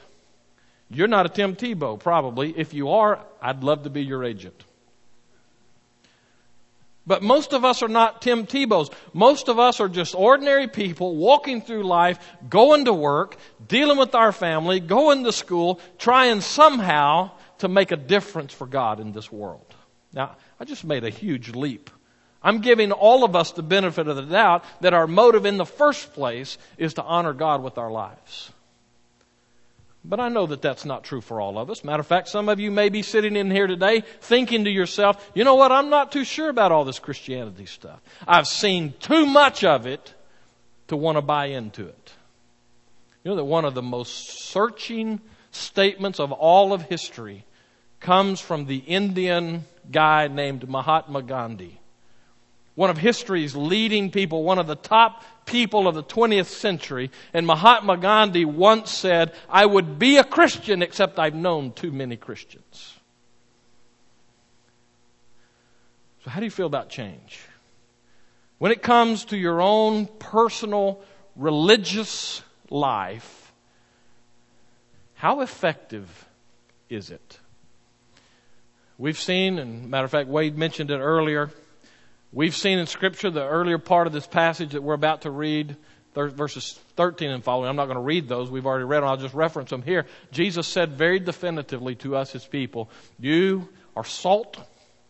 You're 0.90 1.08
not 1.08 1.28
a 1.28 1.30
Tim 1.30 1.56
Tebow, 1.56 2.00
probably. 2.00 2.52
If 2.58 2.74
you 2.74 2.90
are, 2.90 3.24
I'd 3.40 3.64
love 3.64 3.84
to 3.84 3.92
be 3.92 4.04
your 4.04 4.24
agent. 4.24 4.64
But 7.06 7.22
most 7.22 7.54
of 7.54 7.64
us 7.64 7.84
are 7.84 7.88
not 7.88 8.24
Tim 8.24 8.48
Tebows. 8.48 8.92
Most 9.14 9.50
of 9.50 9.60
us 9.60 9.80
are 9.80 9.88
just 9.88 10.16
ordinary 10.16 10.68
people 10.68 11.16
walking 11.16 11.62
through 11.62 11.84
life, 11.84 12.18
going 12.50 12.86
to 12.86 12.94
work, 12.94 13.38
dealing 13.68 14.00
with 14.00 14.16
our 14.16 14.32
family, 14.32 14.80
going 14.80 15.24
to 15.26 15.32
school, 15.32 15.80
trying 16.00 16.42
somehow 16.42 17.30
to 17.60 17.68
make 17.68 17.92
a 17.92 17.98
difference 17.98 18.52
for 18.52 18.66
God 18.66 19.00
in 19.00 19.12
this 19.12 19.32
world. 19.32 19.76
Now, 20.12 20.36
I 20.60 20.66
just 20.66 20.84
made 20.84 21.04
a 21.04 21.10
huge 21.10 21.50
leap. 21.56 21.90
I'm 22.42 22.62
giving 22.62 22.92
all 22.92 23.24
of 23.24 23.36
us 23.36 23.52
the 23.52 23.64
benefit 23.64 24.08
of 24.08 24.16
the 24.16 24.22
doubt 24.22 24.64
that 24.82 24.94
our 24.94 25.08
motive 25.08 25.46
in 25.46 25.58
the 25.58 25.66
first 25.66 26.14
place 26.14 26.58
is 26.78 26.94
to 26.96 27.04
honor 27.04 27.34
God 27.34 27.64
with 27.64 27.78
our 27.78 27.92
lives. 27.92 28.52
But 30.06 30.20
I 30.22 30.30
know 30.30 30.46
that 30.46 30.62
that's 30.62 30.86
not 30.86 31.04
true 31.04 31.20
for 31.20 31.42
all 31.42 31.60
of 31.60 31.70
us. 31.70 31.84
Matter 31.84 32.00
of 32.00 32.08
fact, 32.08 32.30
some 32.30 32.48
of 32.48 32.60
you 32.60 32.72
may 32.72 32.88
be 32.88 33.02
sitting 33.02 33.36
in 33.36 33.52
here 33.52 33.68
today 33.68 34.04
thinking 34.22 34.64
to 34.64 34.70
yourself, 34.70 35.32
you 35.34 35.44
know 35.44 35.56
what, 35.56 35.72
I'm 35.72 35.90
not 35.90 36.14
too 36.14 36.24
sure 36.24 36.50
about 36.50 36.72
all 36.72 36.86
this 36.86 37.00
Christianity 37.00 37.66
stuff. 37.66 38.00
I've 38.26 38.48
seen 38.48 38.94
too 39.00 39.26
much 39.26 39.66
of 39.66 39.86
it 39.86 40.14
to 40.88 40.96
want 40.96 41.18
to 41.18 41.22
buy 41.22 41.48
into 41.48 41.86
it. 41.86 42.14
You 43.24 43.32
know 43.32 43.36
that 43.38 43.44
one 43.44 43.66
of 43.66 43.74
the 43.74 43.82
most 43.82 44.48
searching 44.48 45.20
statements 45.52 46.22
of 46.22 46.32
all 46.32 46.72
of 46.72 46.84
history 46.84 47.44
comes 48.00 48.40
from 48.40 48.66
the 48.66 48.78
Indian 48.78 49.66
guy 49.92 50.28
named 50.28 50.68
Mahatma 50.68 51.22
Gandhi. 51.22 51.80
One 52.76 52.92
of 52.92 52.98
history's 52.98 53.56
leading 53.56 54.12
people, 54.12 54.44
one 54.44 54.60
of 54.60 54.68
the 54.68 54.76
top 54.76 55.24
people 55.48 55.88
of 55.88 55.96
the 55.96 56.04
20th 56.04 56.46
century. 56.46 57.10
And 57.34 57.48
Mahatma 57.48 57.98
Gandhi 57.98 58.46
once 58.46 58.92
said, 58.92 59.34
I 59.50 59.66
would 59.66 59.98
be 59.98 60.18
a 60.18 60.24
Christian 60.24 60.84
except 60.84 61.18
I've 61.18 61.34
known 61.34 61.72
too 61.72 61.92
many 61.92 62.18
Christians. 62.18 62.94
So, 66.24 66.30
how 66.30 66.40
do 66.40 66.46
you 66.46 66.52
feel 66.52 66.68
about 66.68 66.90
change? 66.90 67.40
When 68.60 68.72
it 68.72 68.84
comes 68.84 69.26
to 69.26 69.38
your 69.38 69.62
own 69.62 70.06
personal 70.20 71.02
religious 71.36 72.44
life, 72.70 73.54
how 75.16 75.42
effective 75.42 76.28
is 76.90 77.10
it? 77.10 77.40
We've 79.00 79.20
seen, 79.20 79.60
and 79.60 79.90
matter 79.90 80.06
of 80.06 80.12
fact, 80.12 80.28
Wade 80.28 80.58
mentioned 80.58 80.90
it 80.90 80.98
earlier. 80.98 81.52
We've 82.34 82.56
seen 82.56 82.80
in 82.80 82.88
Scripture 82.88 83.30
the 83.30 83.46
earlier 83.46 83.78
part 83.78 84.08
of 84.08 84.14
this 84.14 84.26
passage 84.26 84.72
that 84.72 84.82
we're 84.82 84.96
about 84.96 85.22
to 85.22 85.32
read, 85.32 85.78
verses 86.16 86.80
13 86.96 87.30
and 87.30 87.44
following. 87.44 87.70
I'm 87.70 87.76
not 87.76 87.86
going 87.86 87.98
to 87.98 88.02
read 88.02 88.28
those. 88.28 88.50
We've 88.50 88.66
already 88.66 88.86
read 88.86 89.02
them. 89.02 89.10
I'll 89.10 89.18
just 89.18 89.36
reference 89.36 89.70
them 89.70 89.84
here. 89.84 90.08
Jesus 90.32 90.68
said 90.68 90.94
very 90.94 91.20
definitively 91.20 91.94
to 91.96 92.16
us, 92.16 92.32
his 92.32 92.46
people, 92.46 92.90
You 93.20 93.70
are 93.96 94.04
salt, 94.04 94.58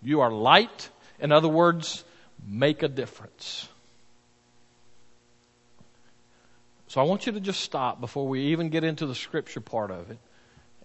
you 0.02 0.20
are 0.20 0.32
light. 0.32 0.90
In 1.20 1.32
other 1.32 1.48
words, 1.48 2.04
make 2.46 2.84
a 2.84 2.90
difference. 2.90 3.70
So 6.88 7.00
I 7.00 7.06
want 7.06 7.26
you 7.26 7.32
to 7.34 7.40
just 7.40 7.62
stop 7.62 8.02
before 8.02 8.28
we 8.28 8.48
even 8.48 8.70
get 8.70 8.84
into 8.84 9.06
the 9.06 9.16
scripture 9.16 9.62
part 9.62 9.92
of 9.92 10.12
it 10.12 10.18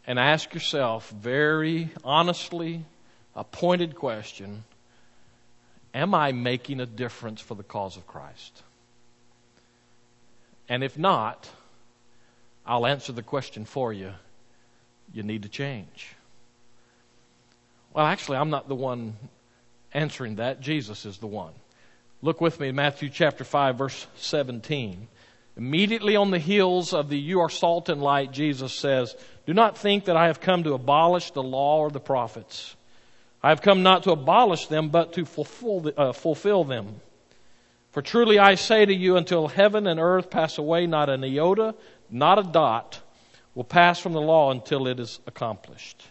and 0.06 0.18
ask 0.18 0.52
yourself 0.54 1.10
very 1.10 1.90
honestly 2.04 2.84
a 3.34 3.44
pointed 3.44 3.94
question 3.94 4.64
Am 5.94 6.14
I 6.14 6.32
making 6.32 6.80
a 6.80 6.86
difference 6.86 7.40
for 7.42 7.54
the 7.54 7.62
cause 7.62 7.98
of 7.98 8.06
Christ? 8.06 8.62
And 10.68 10.82
if 10.82 10.96
not, 10.96 11.50
I'll 12.64 12.86
answer 12.86 13.12
the 13.12 13.22
question 13.22 13.66
for 13.66 13.92
you. 13.92 14.12
You 15.12 15.22
need 15.22 15.42
to 15.42 15.50
change. 15.50 16.14
Well, 17.92 18.06
actually, 18.06 18.38
I'm 18.38 18.48
not 18.48 18.68
the 18.68 18.74
one 18.74 19.16
answering 19.92 20.36
that. 20.36 20.60
Jesus 20.62 21.04
is 21.04 21.18
the 21.18 21.26
one. 21.26 21.52
Look 22.22 22.40
with 22.40 22.58
me 22.58 22.68
in 22.68 22.74
Matthew 22.74 23.10
chapter 23.10 23.44
5, 23.44 23.76
verse 23.76 24.06
17. 24.16 25.08
Immediately 25.56 26.16
on 26.16 26.30
the 26.30 26.38
heels 26.38 26.94
of 26.94 27.08
the 27.08 27.18
you 27.18 27.40
are 27.40 27.50
salt 27.50 27.88
and 27.88 28.02
light, 28.02 28.32
Jesus 28.32 28.72
says, 28.72 29.14
Do 29.46 29.52
not 29.52 29.76
think 29.76 30.06
that 30.06 30.16
I 30.16 30.28
have 30.28 30.40
come 30.40 30.64
to 30.64 30.74
abolish 30.74 31.30
the 31.32 31.42
law 31.42 31.78
or 31.78 31.90
the 31.90 32.00
prophets. 32.00 32.74
I 33.42 33.50
have 33.50 33.60
come 33.60 33.82
not 33.82 34.04
to 34.04 34.12
abolish 34.12 34.66
them, 34.66 34.88
but 34.88 35.12
to 35.14 35.24
fulfill, 35.24 35.92
uh, 35.96 36.12
fulfill 36.12 36.64
them. 36.64 37.00
For 37.90 38.00
truly 38.00 38.38
I 38.38 38.54
say 38.54 38.86
to 38.86 38.94
you, 38.94 39.16
until 39.16 39.48
heaven 39.48 39.86
and 39.86 40.00
earth 40.00 40.30
pass 40.30 40.56
away, 40.56 40.86
not 40.86 41.10
an 41.10 41.22
iota, 41.24 41.74
not 42.08 42.38
a 42.38 42.42
dot 42.42 43.00
will 43.54 43.64
pass 43.64 43.98
from 43.98 44.14
the 44.14 44.20
law 44.20 44.50
until 44.50 44.86
it 44.86 44.98
is 44.98 45.20
accomplished. 45.26 46.02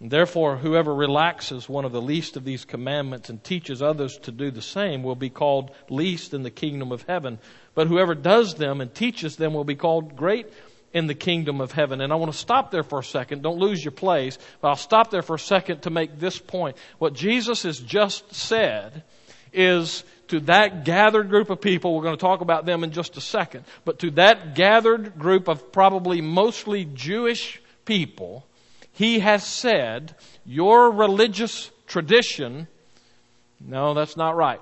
And 0.00 0.10
therefore, 0.10 0.56
whoever 0.56 0.94
relaxes 0.94 1.68
one 1.68 1.84
of 1.84 1.90
the 1.90 2.00
least 2.00 2.36
of 2.36 2.44
these 2.44 2.64
commandments 2.64 3.30
and 3.30 3.42
teaches 3.42 3.82
others 3.82 4.16
to 4.18 4.30
do 4.30 4.52
the 4.52 4.62
same 4.62 5.02
will 5.02 5.16
be 5.16 5.30
called 5.30 5.72
least 5.88 6.34
in 6.34 6.44
the 6.44 6.50
kingdom 6.50 6.92
of 6.92 7.02
heaven. 7.02 7.40
But 7.78 7.86
whoever 7.86 8.16
does 8.16 8.56
them 8.56 8.80
and 8.80 8.92
teaches 8.92 9.36
them 9.36 9.54
will 9.54 9.62
be 9.62 9.76
called 9.76 10.16
great 10.16 10.48
in 10.92 11.06
the 11.06 11.14
kingdom 11.14 11.60
of 11.60 11.70
heaven. 11.70 12.00
And 12.00 12.12
I 12.12 12.16
want 12.16 12.32
to 12.32 12.36
stop 12.36 12.72
there 12.72 12.82
for 12.82 12.98
a 12.98 13.04
second. 13.04 13.44
Don't 13.44 13.60
lose 13.60 13.84
your 13.84 13.92
place. 13.92 14.36
But 14.60 14.70
I'll 14.70 14.74
stop 14.74 15.12
there 15.12 15.22
for 15.22 15.36
a 15.36 15.38
second 15.38 15.82
to 15.82 15.90
make 15.90 16.18
this 16.18 16.40
point. 16.40 16.76
What 16.98 17.14
Jesus 17.14 17.62
has 17.62 17.78
just 17.78 18.34
said 18.34 19.04
is 19.52 20.02
to 20.26 20.40
that 20.40 20.84
gathered 20.84 21.28
group 21.28 21.50
of 21.50 21.60
people, 21.60 21.94
we're 21.94 22.02
going 22.02 22.16
to 22.16 22.20
talk 22.20 22.40
about 22.40 22.66
them 22.66 22.82
in 22.82 22.90
just 22.90 23.16
a 23.16 23.20
second, 23.20 23.64
but 23.84 24.00
to 24.00 24.10
that 24.10 24.56
gathered 24.56 25.16
group 25.16 25.46
of 25.46 25.70
probably 25.70 26.20
mostly 26.20 26.84
Jewish 26.84 27.62
people, 27.84 28.44
he 28.90 29.20
has 29.20 29.46
said, 29.46 30.16
your 30.44 30.90
religious 30.90 31.70
tradition, 31.86 32.66
no, 33.60 33.94
that's 33.94 34.16
not 34.16 34.34
right. 34.34 34.60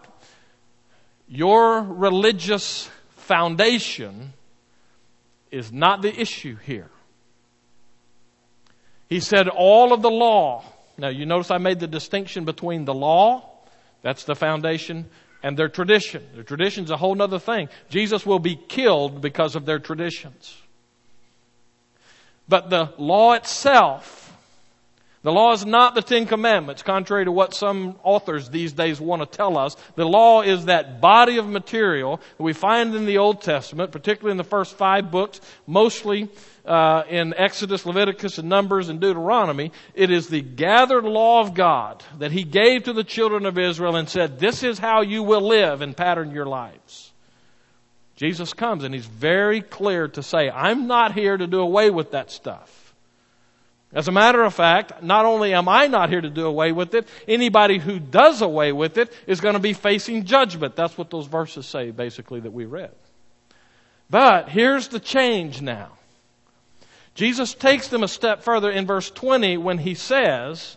Your 1.29 1.81
religious 1.81 2.91
foundation 3.27 4.33
is 5.51 5.73
not 5.73 6.01
the 6.01 6.21
issue 6.21 6.57
here. 6.57 6.91
He 9.09 9.21
said 9.21 9.49
all 9.49 9.93
of 9.93 10.03
the 10.03 10.11
law. 10.11 10.65
Now 10.97 11.09
you 11.09 11.27
notice 11.27 11.51
I 11.51 11.59
made 11.59 11.81
the 11.81 11.87
distinction 11.87 12.45
between 12.45 12.85
the 12.85 12.95
law, 12.95 13.49
that's 14.03 14.25
the 14.25 14.35
foundation, 14.35 15.09
and 15.43 15.57
their 15.57 15.69
tradition. 15.69 16.25
Their 16.35 16.45
tradition 16.45 16.85
is 16.85 16.91
a 16.91 16.97
whole 16.97 17.21
other 17.21 17.39
thing. 17.39 17.69
Jesus 17.89 18.25
will 18.25 18.39
be 18.39 18.57
killed 18.57 19.21
because 19.21 19.57
of 19.57 19.67
their 19.67 19.79
traditions. 19.79 20.57
But 22.49 22.71
the 22.71 22.93
law 22.97 23.33
itself 23.33 24.26
the 25.27 25.33
law 25.33 25.53
is 25.53 25.67
not 25.67 25.97
the 25.97 26.03
Ten 26.03 26.25
Commandments, 26.25 26.85
contrary 26.85 27.25
to 27.25 27.33
what 27.33 27.53
some 27.53 27.97
authors 28.05 28.49
these 28.49 28.73
days 28.73 29.01
want 29.01 29.23
to 29.23 29.27
tell 29.27 29.59
us. 29.59 29.75
The 29.97 30.05
law 30.05 30.43
is 30.43 30.67
that 30.67 31.01
body 31.01 31.39
of 31.39 31.49
material 31.49 32.21
that 32.37 32.43
we 32.45 32.53
find 32.53 32.95
in 32.95 33.07
the 33.07 33.19
Old 33.19 33.43
Testament, 33.43 33.91
particularly 33.91 34.31
in 34.31 34.37
the 34.37 34.45
first 34.45 34.77
five 34.77 35.11
books, 35.11 35.41
mostly 35.67 36.29
uh, 36.65 37.03
in 37.09 37.35
Exodus, 37.35 37.85
Leviticus, 37.85 38.39
and 38.39 38.49
Numbers, 38.49 38.89
and 38.89 39.01
Deuteronomy. 39.01 39.73
It 39.97 40.13
is 40.13 40.29
the 40.29 40.43
gathered 40.43 41.03
law 41.03 41.41
of 41.41 41.55
God 41.55 42.05
that 42.21 42.31
He 42.31 42.45
gave 42.45 42.85
to 42.85 42.93
the 42.93 43.03
children 43.03 43.47
of 43.47 43.59
Israel 43.59 43.97
and 43.97 44.09
said, 44.09 44.39
This 44.39 44.63
is 44.63 44.79
how 44.79 45.01
you 45.01 45.25
will 45.25 45.41
live 45.41 45.83
and 45.83 45.97
pattern 45.97 46.31
your 46.31 46.47
lives. 46.47 47.13
Jesus 48.15 48.53
comes 48.53 48.85
and 48.85 48.95
He's 48.95 49.07
very 49.07 49.61
clear 49.61 50.07
to 50.07 50.23
say, 50.23 50.51
I'm 50.51 50.87
not 50.87 51.15
here 51.15 51.37
to 51.37 51.49
do 51.49 51.59
away 51.59 51.91
with 51.91 52.13
that 52.13 52.31
stuff. 52.31 52.86
As 53.97 54.09
a 54.09 54.13
matter 54.13 54.45
of 54.45 54.53
fact, 54.53 55.03
not 55.03 55.25
only 55.25 55.55
am 55.55 55.71
I 55.71 55.87
not 55.87 56.11
here 56.11 56.21
to 56.21 56.29
do 56.29 56.45
away 56.45 56.71
with 56.71 56.93
it, 56.93 57.09
anybody 57.27 57.79
who 57.79 57.99
does 57.99 58.43
away 58.43 58.71
with 58.71 58.99
it 58.99 59.11
is 59.27 59.41
going 59.41 59.55
to 59.55 59.59
be 59.59 59.73
facing 59.73 60.27
judgment. 60.27 60.77
That's 60.77 60.99
what 60.99 61.09
those 61.09 61.27
verses 61.27 61.65
say, 61.65 61.93
basically, 61.93 62.41
that 62.41 62.53
we 62.53 62.67
read. 62.67 62.91
But 64.11 64.51
here's 64.51 64.89
the 64.89 65.01
change 65.01 65.63
now. 65.63 65.93
Jesus 67.15 67.55
takes 67.55 67.89
them 67.89 68.03
a 68.03 68.09
step 68.09 68.43
further 68.43 68.71
in 68.71 68.85
verse 68.85 69.11
20 69.11 69.57
when 69.57 69.79
he 69.79 69.95
says, 69.95 70.77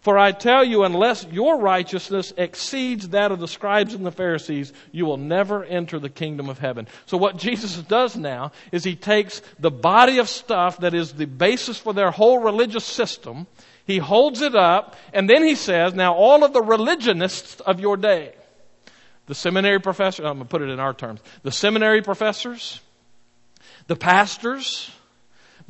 for 0.00 0.18
I 0.18 0.32
tell 0.32 0.64
you, 0.64 0.84
unless 0.84 1.26
your 1.30 1.58
righteousness 1.58 2.32
exceeds 2.36 3.10
that 3.10 3.32
of 3.32 3.38
the 3.38 3.48
scribes 3.48 3.92
and 3.92 4.04
the 4.04 4.10
Pharisees, 4.10 4.72
you 4.92 5.04
will 5.04 5.18
never 5.18 5.62
enter 5.62 5.98
the 5.98 6.08
kingdom 6.08 6.48
of 6.48 6.58
heaven. 6.58 6.88
So 7.04 7.18
what 7.18 7.36
Jesus 7.36 7.76
does 7.76 8.16
now 8.16 8.52
is 8.72 8.82
he 8.82 8.96
takes 8.96 9.42
the 9.58 9.70
body 9.70 10.18
of 10.18 10.28
stuff 10.28 10.78
that 10.78 10.94
is 10.94 11.12
the 11.12 11.26
basis 11.26 11.78
for 11.78 11.92
their 11.92 12.10
whole 12.10 12.38
religious 12.38 12.84
system, 12.84 13.46
he 13.86 13.98
holds 13.98 14.40
it 14.40 14.54
up, 14.54 14.96
and 15.12 15.28
then 15.28 15.42
he 15.42 15.54
says, 15.54 15.92
now 15.92 16.14
all 16.14 16.44
of 16.44 16.52
the 16.54 16.62
religionists 16.62 17.60
of 17.60 17.80
your 17.80 17.98
day, 17.98 18.34
the 19.26 19.34
seminary 19.34 19.80
professors, 19.80 20.24
I'm 20.24 20.36
going 20.36 20.46
to 20.46 20.50
put 20.50 20.62
it 20.62 20.70
in 20.70 20.80
our 20.80 20.94
terms, 20.94 21.20
the 21.42 21.52
seminary 21.52 22.00
professors, 22.00 22.80
the 23.86 23.96
pastors, 23.96 24.90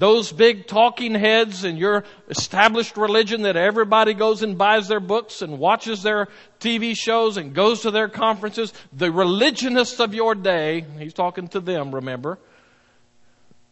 those 0.00 0.32
big 0.32 0.66
talking 0.66 1.14
heads 1.14 1.62
in 1.62 1.76
your 1.76 2.04
established 2.30 2.96
religion 2.96 3.42
that 3.42 3.54
everybody 3.54 4.14
goes 4.14 4.42
and 4.42 4.56
buys 4.56 4.88
their 4.88 4.98
books 4.98 5.42
and 5.42 5.58
watches 5.58 6.02
their 6.02 6.28
TV 6.58 6.96
shows 6.96 7.36
and 7.36 7.54
goes 7.54 7.82
to 7.82 7.90
their 7.90 8.08
conferences, 8.08 8.72
the 8.94 9.12
religionists 9.12 10.00
of 10.00 10.14
your 10.14 10.34
day, 10.34 10.86
he's 10.98 11.12
talking 11.12 11.48
to 11.48 11.60
them, 11.60 11.94
remember, 11.94 12.38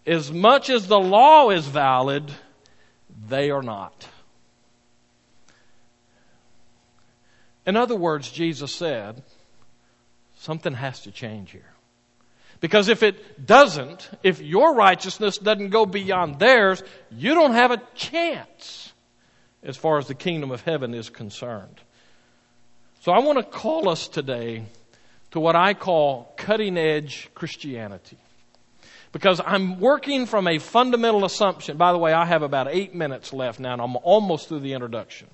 as 0.06 0.30
much 0.30 0.68
as 0.68 0.87
the 0.87 1.00
law 1.00 1.49
is 1.49 1.66
valid, 1.66 2.30
they 3.26 3.50
are 3.50 3.62
not. 3.62 4.06
In 7.64 7.75
other 7.75 7.97
words, 7.97 8.30
Jesus 8.30 8.75
said, 8.75 9.23
something 10.37 10.75
has 10.75 11.00
to 11.00 11.11
change 11.11 11.52
here. 11.52 11.73
Because 12.61 12.88
if 12.88 13.03
it 13.03 13.47
doesn't, 13.47 14.11
if 14.23 14.41
your 14.41 14.75
righteousness 14.75 15.38
doesn't 15.38 15.71
go 15.71 15.87
beyond 15.87 16.38
theirs, 16.38 16.83
you 17.11 17.35
don't 17.35 17.53
have 17.53 17.71
a 17.71 17.81
chance 17.95 18.93
as 19.62 19.77
far 19.77 19.99
as 19.99 20.09
the 20.09 20.15
kingdom 20.15 20.50
of 20.50 20.62
heaven 20.62 20.95
is 20.95 21.09
concerned. 21.09 21.81
So 23.00 23.12
I 23.12 23.21
want 23.21 23.38
to 23.38 23.45
call 23.45 23.88
us 23.88 24.09
today 24.09 24.65
to 25.31 25.41
what 25.41 25.55
I 25.55 25.75
call 25.75 26.33
cutting 26.37 26.77
edge 26.77 27.31
Christianity. 27.35 28.19
Because 29.12 29.41
I'm 29.45 29.81
working 29.81 30.27
from 30.27 30.47
a 30.47 30.59
fundamental 30.59 31.25
assumption. 31.25 31.77
By 31.77 31.93
the 31.93 31.99
way, 31.99 32.12
I 32.12 32.27
have 32.27 32.43
about 32.43 32.69
eight 32.71 32.95
minutes 32.95 33.33
left 33.33 33.59
now, 33.59 33.73
and 33.73 33.81
I'm 33.81 33.97
almost 34.03 34.49
through 34.49 34.61
the 34.61 34.75
introduction. 34.75 35.29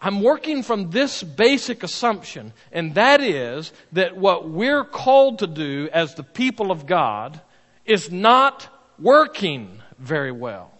I'm 0.00 0.22
working 0.22 0.62
from 0.62 0.90
this 0.90 1.22
basic 1.22 1.82
assumption, 1.82 2.52
and 2.70 2.94
that 2.94 3.20
is 3.20 3.72
that 3.92 4.16
what 4.16 4.48
we're 4.48 4.84
called 4.84 5.40
to 5.40 5.46
do 5.46 5.88
as 5.92 6.14
the 6.14 6.22
people 6.22 6.70
of 6.70 6.86
God 6.86 7.40
is 7.84 8.10
not 8.12 8.68
working 8.98 9.82
very 9.98 10.30
well. 10.30 10.70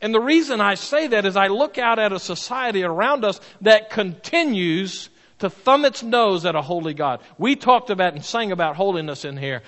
And 0.00 0.14
the 0.14 0.20
reason 0.20 0.60
I 0.60 0.74
say 0.74 1.08
that 1.08 1.24
is 1.24 1.36
I 1.36 1.48
look 1.48 1.78
out 1.78 1.98
at 1.98 2.12
a 2.12 2.20
society 2.20 2.84
around 2.84 3.24
us 3.24 3.40
that 3.62 3.90
continues 3.90 5.08
to 5.38 5.50
thumb 5.50 5.84
its 5.84 6.02
nose 6.02 6.44
at 6.44 6.54
a 6.54 6.62
holy 6.62 6.94
God. 6.94 7.20
We 7.38 7.56
talked 7.56 7.90
about 7.90 8.12
and 8.12 8.24
sang 8.24 8.52
about 8.52 8.76
holiness 8.76 9.24
in 9.24 9.36
here. 9.36 9.62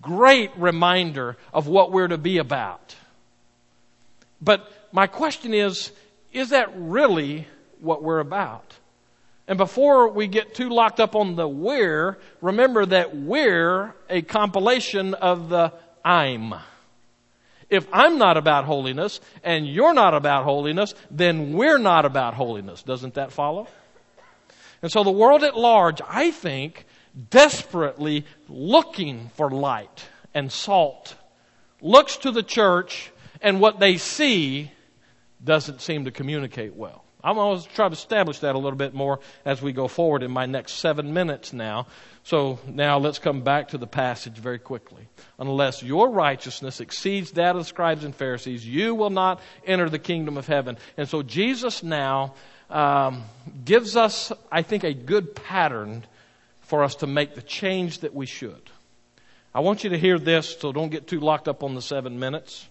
Great 0.00 0.50
reminder 0.56 1.36
of 1.52 1.68
what 1.68 1.92
we're 1.92 2.08
to 2.08 2.18
be 2.18 2.38
about. 2.38 2.94
But 4.40 4.70
my 4.92 5.06
question 5.06 5.52
is, 5.54 5.92
is 6.36 6.50
that 6.50 6.70
really 6.76 7.46
what 7.80 8.02
we're 8.02 8.20
about? 8.20 8.74
And 9.48 9.56
before 9.56 10.08
we 10.08 10.26
get 10.26 10.54
too 10.54 10.68
locked 10.68 11.00
up 11.00 11.16
on 11.16 11.34
the 11.34 11.48
we're, 11.48 12.18
remember 12.42 12.84
that 12.84 13.16
we're 13.16 13.94
a 14.10 14.20
compilation 14.20 15.14
of 15.14 15.48
the 15.48 15.72
I'm. 16.04 16.54
If 17.70 17.88
I'm 17.90 18.18
not 18.18 18.36
about 18.36 18.66
holiness 18.66 19.18
and 19.42 19.66
you're 19.66 19.94
not 19.94 20.12
about 20.12 20.44
holiness, 20.44 20.94
then 21.10 21.54
we're 21.54 21.78
not 21.78 22.04
about 22.04 22.34
holiness. 22.34 22.82
Doesn't 22.82 23.14
that 23.14 23.32
follow? 23.32 23.66
And 24.82 24.92
so 24.92 25.04
the 25.04 25.10
world 25.10 25.42
at 25.42 25.56
large, 25.56 26.02
I 26.06 26.32
think, 26.32 26.84
desperately 27.30 28.26
looking 28.46 29.30
for 29.36 29.50
light 29.50 30.04
and 30.34 30.52
salt, 30.52 31.14
looks 31.80 32.18
to 32.18 32.30
the 32.30 32.42
church 32.42 33.10
and 33.40 33.58
what 33.58 33.80
they 33.80 33.96
see 33.96 34.70
doesn't 35.42 35.80
seem 35.80 36.04
to 36.04 36.10
communicate 36.10 36.74
well. 36.74 37.04
I'm 37.24 37.34
going 37.34 37.60
to 37.60 37.68
try 37.70 37.88
to 37.88 37.92
establish 37.92 38.38
that 38.40 38.54
a 38.54 38.58
little 38.58 38.78
bit 38.78 38.94
more 38.94 39.18
as 39.44 39.60
we 39.60 39.72
go 39.72 39.88
forward 39.88 40.22
in 40.22 40.30
my 40.30 40.46
next 40.46 40.74
seven 40.74 41.12
minutes 41.12 41.52
now. 41.52 41.88
So 42.22 42.60
now 42.68 42.98
let's 42.98 43.18
come 43.18 43.42
back 43.42 43.68
to 43.68 43.78
the 43.78 43.86
passage 43.86 44.34
very 44.34 44.60
quickly. 44.60 45.08
Unless 45.38 45.82
your 45.82 46.10
righteousness 46.10 46.80
exceeds 46.80 47.32
that 47.32 47.56
of 47.56 47.62
the 47.62 47.64
scribes 47.64 48.04
and 48.04 48.14
Pharisees, 48.14 48.64
you 48.64 48.94
will 48.94 49.10
not 49.10 49.40
enter 49.64 49.88
the 49.88 49.98
kingdom 49.98 50.36
of 50.36 50.46
heaven. 50.46 50.78
And 50.96 51.08
so 51.08 51.22
Jesus 51.22 51.82
now 51.82 52.34
um, 52.70 53.24
gives 53.64 53.96
us, 53.96 54.30
I 54.52 54.62
think, 54.62 54.84
a 54.84 54.94
good 54.94 55.34
pattern 55.34 56.04
for 56.60 56.84
us 56.84 56.96
to 56.96 57.06
make 57.06 57.34
the 57.34 57.42
change 57.42 58.00
that 58.00 58.14
we 58.14 58.26
should. 58.26 58.70
I 59.54 59.60
want 59.60 59.84
you 59.84 59.90
to 59.90 59.98
hear 59.98 60.18
this, 60.18 60.58
so 60.60 60.70
don't 60.70 60.90
get 60.90 61.06
too 61.06 61.18
locked 61.18 61.48
up 61.48 61.62
on 61.62 61.74
the 61.74 61.82
seven 61.82 62.18
minutes. 62.18 62.68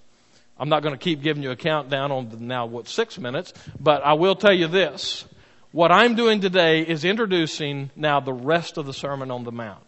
I'm 0.58 0.70
not 0.70 0.84
going 0.84 0.94
to 0.94 1.00
keep 1.00 1.22
giving 1.22 1.44
you 1.44 1.52
a 1.52 1.56
countdown 1.56 2.12
on 2.12 2.30
the, 2.30 2.38
now 2.38 2.66
what 2.66 2.88
six 2.88 3.20
minutes, 3.20 3.54
but 3.80 4.04
I 4.04 4.14
will 4.14 4.36
tell 4.36 4.54
you 4.54 4.68
this. 4.68 5.26
What 5.72 5.92
I'm 5.92 6.16
doing 6.16 6.40
today 6.40 6.82
is 6.82 7.04
introducing 7.04 7.92
now 7.96 8.22
the 8.22 8.32
rest 8.32 8.78
of 8.78 8.86
the 8.86 8.94
Sermon 8.94 9.32
on 9.32 9.44
the 9.44 9.52
Mount. 9.52 9.82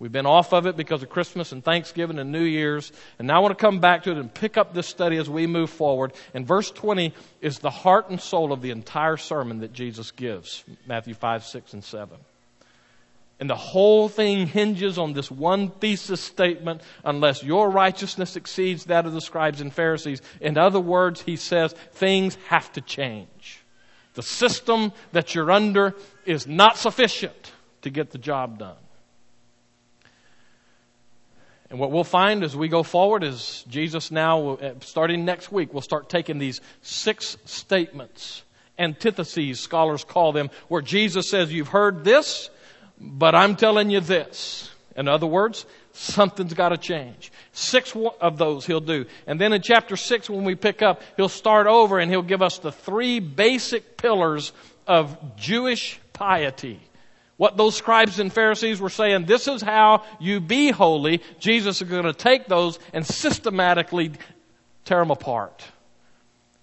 We've 0.00 0.10
been 0.10 0.26
off 0.26 0.54
of 0.54 0.66
it 0.66 0.76
because 0.76 1.02
of 1.02 1.10
Christmas 1.10 1.52
and 1.52 1.62
Thanksgiving 1.62 2.18
and 2.18 2.32
New 2.32 2.42
Year's. 2.42 2.90
And 3.18 3.28
now 3.28 3.36
I 3.36 3.38
want 3.40 3.56
to 3.56 3.62
come 3.62 3.80
back 3.80 4.04
to 4.04 4.10
it 4.10 4.16
and 4.16 4.32
pick 4.32 4.56
up 4.56 4.72
this 4.72 4.86
study 4.86 5.18
as 5.18 5.28
we 5.28 5.46
move 5.46 5.68
forward. 5.68 6.14
And 6.32 6.46
verse 6.46 6.70
20 6.70 7.14
is 7.42 7.58
the 7.58 7.70
heart 7.70 8.08
and 8.08 8.18
soul 8.18 8.50
of 8.50 8.62
the 8.62 8.70
entire 8.70 9.18
sermon 9.18 9.60
that 9.60 9.74
Jesus 9.74 10.10
gives 10.10 10.64
Matthew 10.86 11.12
5, 11.12 11.44
6, 11.44 11.74
and 11.74 11.84
7. 11.84 12.16
And 13.40 13.48
the 13.48 13.56
whole 13.56 14.10
thing 14.10 14.46
hinges 14.46 14.98
on 14.98 15.14
this 15.14 15.30
one 15.30 15.70
thesis 15.70 16.20
statement 16.20 16.82
unless 17.02 17.42
your 17.42 17.70
righteousness 17.70 18.36
exceeds 18.36 18.84
that 18.84 19.06
of 19.06 19.14
the 19.14 19.20
scribes 19.22 19.62
and 19.62 19.72
Pharisees. 19.72 20.20
In 20.42 20.58
other 20.58 20.78
words, 20.78 21.22
he 21.22 21.36
says 21.36 21.74
things 21.92 22.36
have 22.48 22.70
to 22.74 22.82
change. 22.82 23.62
The 24.12 24.22
system 24.22 24.92
that 25.12 25.34
you're 25.34 25.50
under 25.50 25.94
is 26.26 26.46
not 26.46 26.76
sufficient 26.76 27.52
to 27.80 27.88
get 27.88 28.10
the 28.10 28.18
job 28.18 28.58
done. 28.58 28.76
And 31.70 31.78
what 31.78 31.92
we'll 31.92 32.04
find 32.04 32.42
as 32.42 32.54
we 32.54 32.68
go 32.68 32.82
forward 32.82 33.22
is 33.22 33.64
Jesus 33.70 34.10
now, 34.10 34.58
starting 34.80 35.24
next 35.24 35.52
week, 35.52 35.72
will 35.72 35.80
start 35.80 36.10
taking 36.10 36.38
these 36.38 36.60
six 36.82 37.38
statements, 37.44 38.42
antitheses, 38.76 39.60
scholars 39.60 40.04
call 40.04 40.32
them, 40.32 40.50
where 40.68 40.82
Jesus 40.82 41.30
says, 41.30 41.52
You've 41.52 41.68
heard 41.68 42.04
this, 42.04 42.50
but 43.00 43.34
I'm 43.34 43.56
telling 43.56 43.90
you 43.90 44.00
this. 44.00 44.70
In 44.96 45.08
other 45.08 45.26
words, 45.26 45.64
something's 45.92 46.52
got 46.52 46.70
to 46.70 46.76
change. 46.76 47.32
Six 47.52 47.96
of 48.20 48.38
those 48.38 48.66
he'll 48.66 48.80
do. 48.80 49.06
And 49.26 49.40
then 49.40 49.52
in 49.52 49.62
chapter 49.62 49.96
six, 49.96 50.28
when 50.28 50.44
we 50.44 50.54
pick 50.54 50.82
up, 50.82 51.00
he'll 51.16 51.28
start 51.28 51.66
over 51.66 51.98
and 51.98 52.10
he'll 52.10 52.22
give 52.22 52.42
us 52.42 52.58
the 52.58 52.72
three 52.72 53.20
basic 53.20 53.96
pillars 53.96 54.52
of 54.86 55.36
Jewish 55.36 55.98
piety. 56.12 56.80
What 57.36 57.56
those 57.56 57.74
scribes 57.74 58.18
and 58.18 58.30
Pharisees 58.30 58.80
were 58.80 58.90
saying, 58.90 59.24
this 59.24 59.48
is 59.48 59.62
how 59.62 60.04
you 60.18 60.40
be 60.40 60.70
holy. 60.70 61.22
Jesus 61.38 61.80
is 61.80 61.88
going 61.88 62.04
to 62.04 62.12
take 62.12 62.46
those 62.46 62.78
and 62.92 63.06
systematically 63.06 64.12
tear 64.84 64.98
them 64.98 65.10
apart 65.10 65.64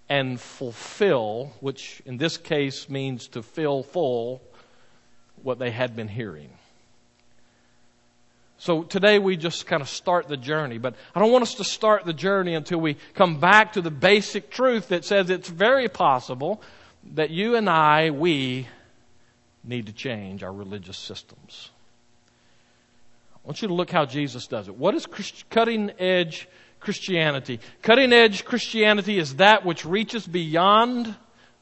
and 0.07 0.39
fulfill, 0.39 1.51
which 1.61 2.01
in 2.05 2.17
this 2.17 2.37
case 2.37 2.89
means 2.89 3.27
to 3.29 3.41
fill 3.41 3.81
full, 3.81 4.41
what 5.43 5.59
they 5.59 5.71
had 5.71 5.95
been 5.95 6.07
hearing. 6.07 6.49
So 8.59 8.83
today 8.83 9.19
we 9.19 9.37
just 9.37 9.67
kind 9.67 9.81
of 9.81 9.89
start 9.89 10.27
the 10.27 10.37
journey, 10.37 10.79
but 10.79 10.95
I 11.13 11.19
don't 11.19 11.31
want 11.31 11.43
us 11.43 11.55
to 11.55 11.63
start 11.63 12.05
the 12.05 12.13
journey 12.13 12.55
until 12.55 12.79
we 12.79 12.97
come 13.13 13.39
back 13.39 13.73
to 13.73 13.81
the 13.81 13.91
basic 13.91 14.49
truth 14.49 14.87
that 14.89 15.05
says 15.05 15.29
it's 15.29 15.49
very 15.49 15.87
possible 15.87 16.61
that 17.13 17.29
you 17.29 17.55
and 17.55 17.69
I, 17.69 18.09
we, 18.09 18.67
need 19.67 19.87
to 19.87 19.93
change 19.93 20.43
our 20.43 20.51
religious 20.51 20.97
systems. 20.97 21.69
I 23.35 23.39
want 23.43 23.61
you 23.61 23.67
to 23.67 23.73
look 23.73 23.91
how 23.91 24.05
Jesus 24.05 24.47
does 24.47 24.67
it. 24.67 24.75
What 24.75 24.95
is 24.95 25.05
cutting 25.49 25.91
edge 25.99 26.47
Christianity? 26.79 27.59
Cutting 27.81 28.13
edge 28.13 28.45
Christianity 28.45 29.19
is 29.19 29.35
that 29.35 29.65
which 29.65 29.85
reaches 29.85 30.25
beyond 30.25 31.15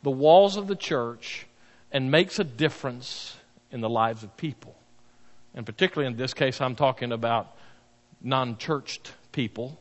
the 0.03 0.11
walls 0.11 0.55
of 0.55 0.67
the 0.67 0.75
church 0.75 1.45
and 1.91 2.11
makes 2.11 2.39
a 2.39 2.43
difference 2.43 3.35
in 3.75 3.81
the 3.81 3.89
lives 3.89 4.23
of 4.23 4.35
people. 4.37 4.73
And 5.53 5.65
particularly 5.65 6.11
in 6.11 6.17
this 6.17 6.33
case, 6.33 6.61
I'm 6.61 6.75
talking 6.75 7.11
about 7.11 7.55
non 8.21 8.57
churched 8.57 9.11
people, 9.33 9.77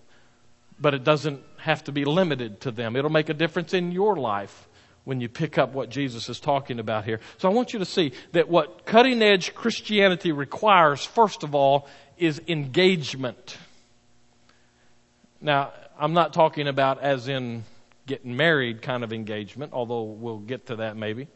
but 0.78 0.94
it 0.94 1.04
doesn't 1.04 1.40
have 1.58 1.84
to 1.84 1.92
be 1.92 2.04
limited 2.04 2.60
to 2.62 2.72
them. 2.72 2.96
It'll 2.96 3.08
make 3.08 3.28
a 3.28 3.34
difference 3.34 3.72
in 3.72 3.92
your 3.92 4.16
life 4.16 4.68
when 5.04 5.20
you 5.20 5.28
pick 5.28 5.58
up 5.58 5.72
what 5.72 5.90
Jesus 5.90 6.28
is 6.28 6.40
talking 6.40 6.80
about 6.80 7.04
here. 7.04 7.20
So 7.38 7.48
I 7.48 7.52
want 7.52 7.72
you 7.72 7.78
to 7.78 7.84
see 7.84 8.12
that 8.32 8.48
what 8.48 8.84
cutting 8.84 9.22
edge 9.22 9.54
Christianity 9.54 10.32
requires, 10.32 11.04
first 11.04 11.44
of 11.44 11.54
all, 11.54 11.88
is 12.18 12.40
engagement. 12.48 13.56
Now, 15.40 15.72
I'm 15.96 16.14
not 16.14 16.32
talking 16.32 16.66
about 16.66 17.00
as 17.00 17.28
in 17.28 17.62
getting 18.06 18.36
married 18.36 18.82
kind 18.82 19.04
of 19.04 19.12
engagement, 19.12 19.72
although 19.72 20.02
we'll 20.02 20.38
get 20.38 20.66
to 20.66 20.76
that 20.76 20.96
maybe. 20.96 21.28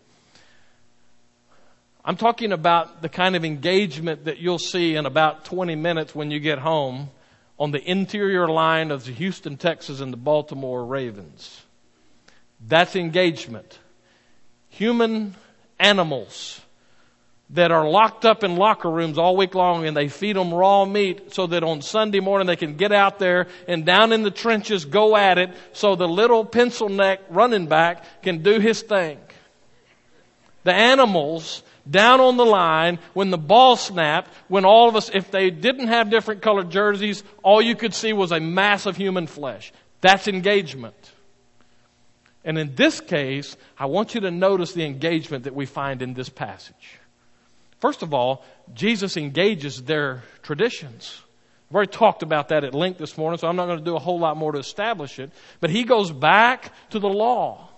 I'm 2.08 2.16
talking 2.16 2.52
about 2.52 3.02
the 3.02 3.10
kind 3.10 3.36
of 3.36 3.44
engagement 3.44 4.24
that 4.24 4.38
you'll 4.38 4.58
see 4.58 4.96
in 4.96 5.04
about 5.04 5.44
20 5.44 5.74
minutes 5.74 6.14
when 6.14 6.30
you 6.30 6.40
get 6.40 6.58
home 6.58 7.10
on 7.58 7.70
the 7.70 7.84
interior 7.84 8.48
line 8.48 8.90
of 8.90 9.04
the 9.04 9.12
Houston 9.12 9.58
Texans 9.58 10.00
and 10.00 10.10
the 10.10 10.16
Baltimore 10.16 10.86
Ravens. 10.86 11.60
That's 12.66 12.96
engagement. 12.96 13.78
Human 14.70 15.34
animals 15.78 16.62
that 17.50 17.72
are 17.72 17.86
locked 17.86 18.24
up 18.24 18.42
in 18.42 18.56
locker 18.56 18.90
rooms 18.90 19.18
all 19.18 19.36
week 19.36 19.54
long 19.54 19.84
and 19.86 19.94
they 19.94 20.08
feed 20.08 20.36
them 20.36 20.54
raw 20.54 20.86
meat 20.86 21.34
so 21.34 21.46
that 21.48 21.62
on 21.62 21.82
Sunday 21.82 22.20
morning 22.20 22.46
they 22.46 22.56
can 22.56 22.78
get 22.78 22.90
out 22.90 23.18
there 23.18 23.48
and 23.66 23.84
down 23.84 24.14
in 24.14 24.22
the 24.22 24.30
trenches 24.30 24.86
go 24.86 25.14
at 25.14 25.36
it 25.36 25.50
so 25.74 25.94
the 25.94 26.08
little 26.08 26.46
pencil 26.46 26.88
neck 26.88 27.20
running 27.28 27.66
back 27.66 28.22
can 28.22 28.42
do 28.42 28.60
his 28.60 28.80
thing. 28.80 29.18
The 30.64 30.72
animals 30.72 31.62
down 31.90 32.20
on 32.20 32.36
the 32.36 32.44
line 32.44 32.98
when 33.14 33.30
the 33.30 33.38
ball 33.38 33.76
snapped, 33.76 34.30
when 34.48 34.64
all 34.64 34.88
of 34.88 34.96
us, 34.96 35.10
if 35.12 35.30
they 35.30 35.50
didn't 35.50 35.88
have 35.88 36.10
different 36.10 36.42
colored 36.42 36.70
jerseys, 36.70 37.22
all 37.42 37.62
you 37.62 37.74
could 37.74 37.94
see 37.94 38.12
was 38.12 38.32
a 38.32 38.40
mass 38.40 38.86
of 38.86 38.96
human 38.96 39.26
flesh. 39.26 39.72
That's 40.00 40.28
engagement. 40.28 41.12
And 42.44 42.58
in 42.58 42.74
this 42.74 43.00
case, 43.00 43.56
I 43.78 43.86
want 43.86 44.14
you 44.14 44.22
to 44.22 44.30
notice 44.30 44.72
the 44.72 44.84
engagement 44.84 45.44
that 45.44 45.54
we 45.54 45.66
find 45.66 46.02
in 46.02 46.14
this 46.14 46.28
passage. 46.28 46.98
First 47.80 48.02
of 48.02 48.14
all, 48.14 48.44
Jesus 48.74 49.16
engages 49.16 49.82
their 49.82 50.22
traditions. 50.42 51.20
I've 51.70 51.76
already 51.76 51.92
talked 51.92 52.22
about 52.22 52.48
that 52.48 52.64
at 52.64 52.74
length 52.74 52.98
this 52.98 53.18
morning, 53.18 53.38
so 53.38 53.46
I'm 53.46 53.56
not 53.56 53.66
going 53.66 53.78
to 53.78 53.84
do 53.84 53.96
a 53.96 54.00
whole 54.00 54.18
lot 54.18 54.36
more 54.36 54.52
to 54.52 54.58
establish 54.58 55.18
it. 55.18 55.30
But 55.60 55.70
he 55.70 55.84
goes 55.84 56.10
back 56.10 56.72
to 56.90 56.98
the 56.98 57.08
law. 57.08 57.68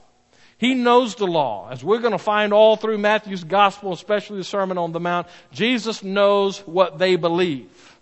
He 0.60 0.74
knows 0.74 1.14
the 1.14 1.26
law. 1.26 1.70
As 1.70 1.82
we're 1.82 2.00
going 2.00 2.12
to 2.12 2.18
find 2.18 2.52
all 2.52 2.76
through 2.76 2.98
Matthew's 2.98 3.44
gospel, 3.44 3.94
especially 3.94 4.36
the 4.36 4.44
Sermon 4.44 4.76
on 4.76 4.92
the 4.92 5.00
Mount, 5.00 5.26
Jesus 5.52 6.04
knows 6.04 6.58
what 6.66 6.98
they 6.98 7.16
believe. 7.16 7.96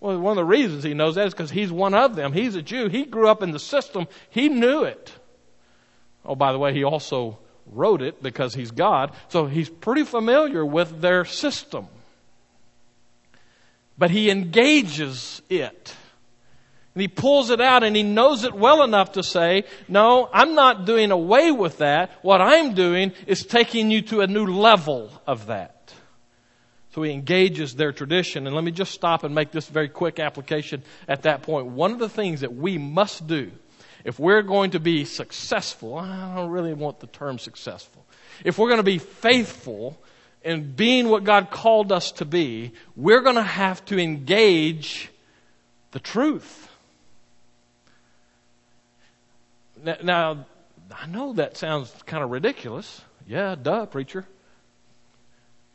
Well, 0.00 0.18
one 0.18 0.30
of 0.30 0.36
the 0.36 0.44
reasons 0.46 0.82
he 0.82 0.94
knows 0.94 1.16
that 1.16 1.26
is 1.26 1.34
because 1.34 1.50
he's 1.50 1.70
one 1.70 1.92
of 1.92 2.16
them. 2.16 2.32
He's 2.32 2.54
a 2.54 2.62
Jew. 2.62 2.88
He 2.88 3.04
grew 3.04 3.28
up 3.28 3.42
in 3.42 3.50
the 3.50 3.58
system. 3.58 4.08
He 4.30 4.48
knew 4.48 4.84
it. 4.84 5.12
Oh, 6.24 6.34
by 6.34 6.52
the 6.52 6.58
way, 6.58 6.72
he 6.72 6.84
also 6.84 7.38
wrote 7.66 8.00
it 8.00 8.22
because 8.22 8.54
he's 8.54 8.70
God. 8.70 9.12
So 9.28 9.44
he's 9.44 9.68
pretty 9.68 10.04
familiar 10.04 10.64
with 10.64 11.02
their 11.02 11.26
system. 11.26 11.86
But 13.98 14.10
he 14.10 14.30
engages 14.30 15.42
it. 15.50 15.94
And 16.94 17.02
he 17.02 17.08
pulls 17.08 17.50
it 17.50 17.60
out 17.60 17.84
and 17.84 17.94
he 17.94 18.02
knows 18.02 18.42
it 18.44 18.52
well 18.52 18.82
enough 18.82 19.12
to 19.12 19.22
say, 19.22 19.64
no, 19.88 20.28
I'm 20.32 20.54
not 20.54 20.86
doing 20.86 21.12
away 21.12 21.52
with 21.52 21.78
that. 21.78 22.10
What 22.22 22.40
I'm 22.40 22.74
doing 22.74 23.12
is 23.26 23.46
taking 23.46 23.90
you 23.90 24.02
to 24.02 24.22
a 24.22 24.26
new 24.26 24.46
level 24.46 25.10
of 25.26 25.46
that. 25.46 25.94
So 26.92 27.02
he 27.02 27.12
engages 27.12 27.76
their 27.76 27.92
tradition. 27.92 28.46
And 28.46 28.56
let 28.56 28.64
me 28.64 28.72
just 28.72 28.92
stop 28.92 29.22
and 29.22 29.34
make 29.34 29.52
this 29.52 29.68
very 29.68 29.88
quick 29.88 30.18
application 30.18 30.82
at 31.06 31.22
that 31.22 31.42
point. 31.42 31.66
One 31.68 31.92
of 31.92 32.00
the 32.00 32.08
things 32.08 32.40
that 32.40 32.54
we 32.54 32.78
must 32.78 33.26
do 33.26 33.52
if 34.04 34.18
we're 34.18 34.42
going 34.42 34.70
to 34.70 34.80
be 34.80 35.04
successful, 35.04 35.98
I 35.98 36.34
don't 36.34 36.50
really 36.50 36.72
want 36.72 37.00
the 37.00 37.06
term 37.06 37.38
successful. 37.38 38.04
If 38.44 38.58
we're 38.58 38.68
going 38.68 38.78
to 38.78 38.82
be 38.82 38.98
faithful 38.98 39.98
in 40.42 40.72
being 40.72 41.08
what 41.10 41.24
God 41.24 41.50
called 41.50 41.92
us 41.92 42.12
to 42.12 42.24
be, 42.24 42.72
we're 42.96 43.20
going 43.20 43.36
to 43.36 43.42
have 43.42 43.84
to 43.86 43.98
engage 43.98 45.10
the 45.90 46.00
truth. 46.00 46.69
Now, 49.84 50.46
I 50.94 51.06
know 51.06 51.32
that 51.34 51.56
sounds 51.56 51.94
kind 52.06 52.22
of 52.22 52.30
ridiculous. 52.30 53.00
Yeah, 53.26 53.54
duh, 53.60 53.86
preacher. 53.86 54.26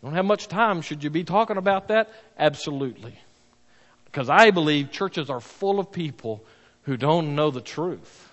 Don't 0.04 0.14
have 0.14 0.26
much 0.26 0.48
time. 0.48 0.82
Should 0.82 1.04
you 1.04 1.10
be 1.10 1.24
talking 1.24 1.58
about 1.58 1.88
that? 1.88 2.12
Absolutely. 2.38 3.18
Because 4.06 4.30
I 4.30 4.52
believe 4.52 4.92
churches 4.92 5.30
are 5.30 5.40
full 5.40 5.80
of 5.80 5.92
people 5.92 6.44
who 6.84 6.98
don't 6.98 7.36
know 7.36 7.50
the 7.50 7.62
truth. 7.62 8.30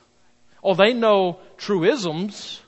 Oh, 0.63 0.75
they 0.75 0.93
know 0.93 1.39
truisms. 1.57 2.61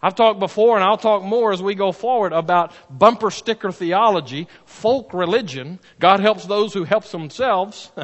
I've 0.00 0.14
talked 0.14 0.38
before 0.38 0.76
and 0.76 0.84
I'll 0.84 0.98
talk 0.98 1.22
more 1.22 1.52
as 1.52 1.62
we 1.62 1.74
go 1.74 1.90
forward 1.90 2.32
about 2.32 2.72
bumper 2.90 3.30
sticker 3.30 3.72
theology, 3.72 4.46
folk 4.64 5.12
religion. 5.12 5.80
God 5.98 6.20
helps 6.20 6.44
those 6.44 6.72
who 6.74 6.84
help 6.84 7.04
themselves. 7.04 7.90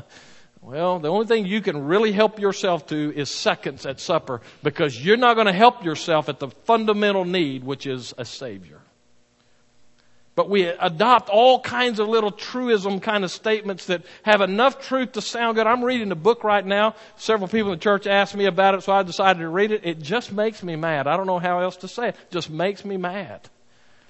Well, 0.65 0.99
the 0.99 1.11
only 1.11 1.27
thing 1.27 1.45
you 1.45 1.61
can 1.61 1.85
really 1.85 2.11
help 2.11 2.41
yourself 2.41 2.87
to 2.87 3.13
is 3.15 3.29
seconds 3.29 3.85
at 3.85 4.01
supper 4.01 4.41
because 4.63 4.99
you're 4.99 5.19
not 5.19 5.35
going 5.35 5.47
to 5.47 5.53
help 5.53 5.85
yourself 5.85 6.31
at 6.31 6.39
the 6.39 6.49
fundamental 6.49 7.27
need, 7.27 7.65
which 7.65 7.87
is 7.87 8.15
a 8.17 8.25
Savior. 8.25 8.81
But 10.35 10.49
we 10.49 10.65
adopt 10.65 11.29
all 11.29 11.61
kinds 11.61 11.99
of 12.01 12.09
little 12.09 12.33
truism 12.33 12.99
kind 13.01 13.25
of 13.25 13.31
statements 13.31 13.87
that 13.87 14.05
have 14.23 14.41
enough 14.41 14.81
truth 14.81 15.13
to 15.13 15.21
sound 15.21 15.57
good. 15.57 15.67
I'm 15.67 15.85
reading 15.85 16.11
a 16.13 16.17
book 16.17 16.45
right 16.45 16.65
now. 16.65 16.95
Several 17.17 17.47
people 17.47 17.71
in 17.71 17.79
the 17.79 17.83
church 17.83 18.07
asked 18.07 18.35
me 18.35 18.47
about 18.47 18.75
it, 18.75 18.83
so 18.83 18.93
I 18.95 19.03
decided 19.03 19.41
to 19.41 19.49
read 19.51 19.71
it. 19.71 19.83
It 19.85 20.01
just 20.01 20.33
makes 20.33 20.63
me 20.63 20.77
mad. 20.77 21.07
I 21.07 21.19
don't 21.19 21.27
know 21.27 21.39
how 21.39 21.61
else 21.61 21.77
to 21.79 21.89
say 21.89 22.09
it. 22.09 22.17
it 22.17 22.31
just 22.31 22.49
makes 22.49 22.87
me 22.87 22.97
mad 22.97 23.51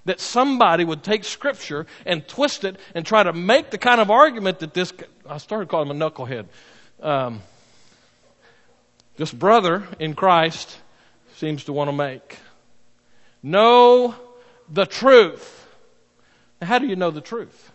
that 0.05 0.21
somebody 0.21 0.85
would 0.85 1.03
take 1.03 1.25
scripture 1.25 1.87
and 2.05 2.27
twist 2.27 2.65
it 2.65 2.77
and 2.95 3.07
try 3.07 3.23
to 3.23 3.33
make 3.33 3.71
the 3.71 3.79
kind 3.79 4.01
of 4.01 4.11
argument 4.11 4.59
that 4.61 4.75
this, 4.75 4.93
I 5.29 5.39
started 5.39 5.69
calling 5.69 5.91
him 5.91 6.01
a 6.01 6.11
knucklehead. 6.11 6.47
Um, 7.03 7.43
this 9.17 9.33
brother 9.33 9.87
in 9.99 10.15
Christ 10.15 10.77
seems 11.37 11.65
to 11.65 11.73
want 11.73 11.89
to 11.89 11.93
make. 11.97 12.39
Know 13.43 14.15
the 14.69 14.87
truth. 14.87 15.69
Now, 16.61 16.67
how 16.67 16.79
do 16.79 16.87
you 16.87 16.97
know 16.97 17.11
the 17.11 17.21
truth? 17.21 17.71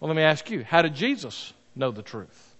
Well, 0.00 0.08
let 0.08 0.16
me 0.16 0.22
ask 0.22 0.50
you, 0.50 0.64
how 0.64 0.82
did 0.82 0.94
Jesus 0.94 1.52
know 1.76 1.90
the 1.90 2.02
truth? 2.02 2.54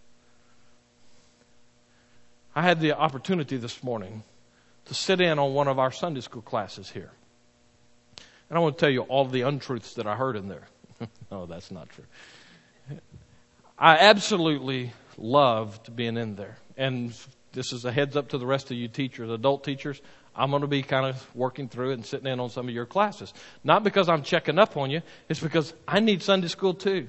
I 2.54 2.62
had 2.62 2.80
the 2.80 2.92
opportunity 2.92 3.56
this 3.56 3.82
morning 3.82 4.22
to 4.84 4.94
sit 4.94 5.20
in 5.20 5.38
on 5.38 5.54
one 5.54 5.68
of 5.68 5.78
our 5.78 5.90
Sunday 5.90 6.20
school 6.20 6.42
classes 6.42 6.90
here. 6.90 7.12
And 8.52 8.58
I 8.58 8.60
want 8.60 8.76
to 8.76 8.80
tell 8.80 8.90
you 8.90 9.00
all 9.04 9.24
the 9.24 9.40
untruths 9.40 9.94
that 9.94 10.06
I 10.06 10.14
heard 10.14 10.36
in 10.36 10.46
there. 10.46 10.68
no, 11.00 11.06
oh, 11.32 11.46
that's 11.46 11.70
not 11.70 11.88
true. 11.88 12.04
I 13.78 13.96
absolutely 13.96 14.92
loved 15.16 15.96
being 15.96 16.18
in 16.18 16.36
there. 16.36 16.58
And 16.76 17.14
this 17.52 17.72
is 17.72 17.86
a 17.86 17.90
heads 17.90 18.14
up 18.14 18.28
to 18.28 18.36
the 18.36 18.44
rest 18.44 18.70
of 18.70 18.76
you 18.76 18.88
teachers, 18.88 19.30
adult 19.30 19.64
teachers. 19.64 20.02
I'm 20.36 20.50
going 20.50 20.60
to 20.60 20.68
be 20.68 20.82
kind 20.82 21.06
of 21.06 21.34
working 21.34 21.70
through 21.70 21.92
it 21.92 21.94
and 21.94 22.04
sitting 22.04 22.26
in 22.26 22.40
on 22.40 22.50
some 22.50 22.68
of 22.68 22.74
your 22.74 22.84
classes. 22.84 23.32
Not 23.64 23.84
because 23.84 24.10
I'm 24.10 24.22
checking 24.22 24.58
up 24.58 24.76
on 24.76 24.90
you, 24.90 25.00
it's 25.30 25.40
because 25.40 25.72
I 25.88 26.00
need 26.00 26.22
Sunday 26.22 26.48
school 26.48 26.74
too. 26.74 27.08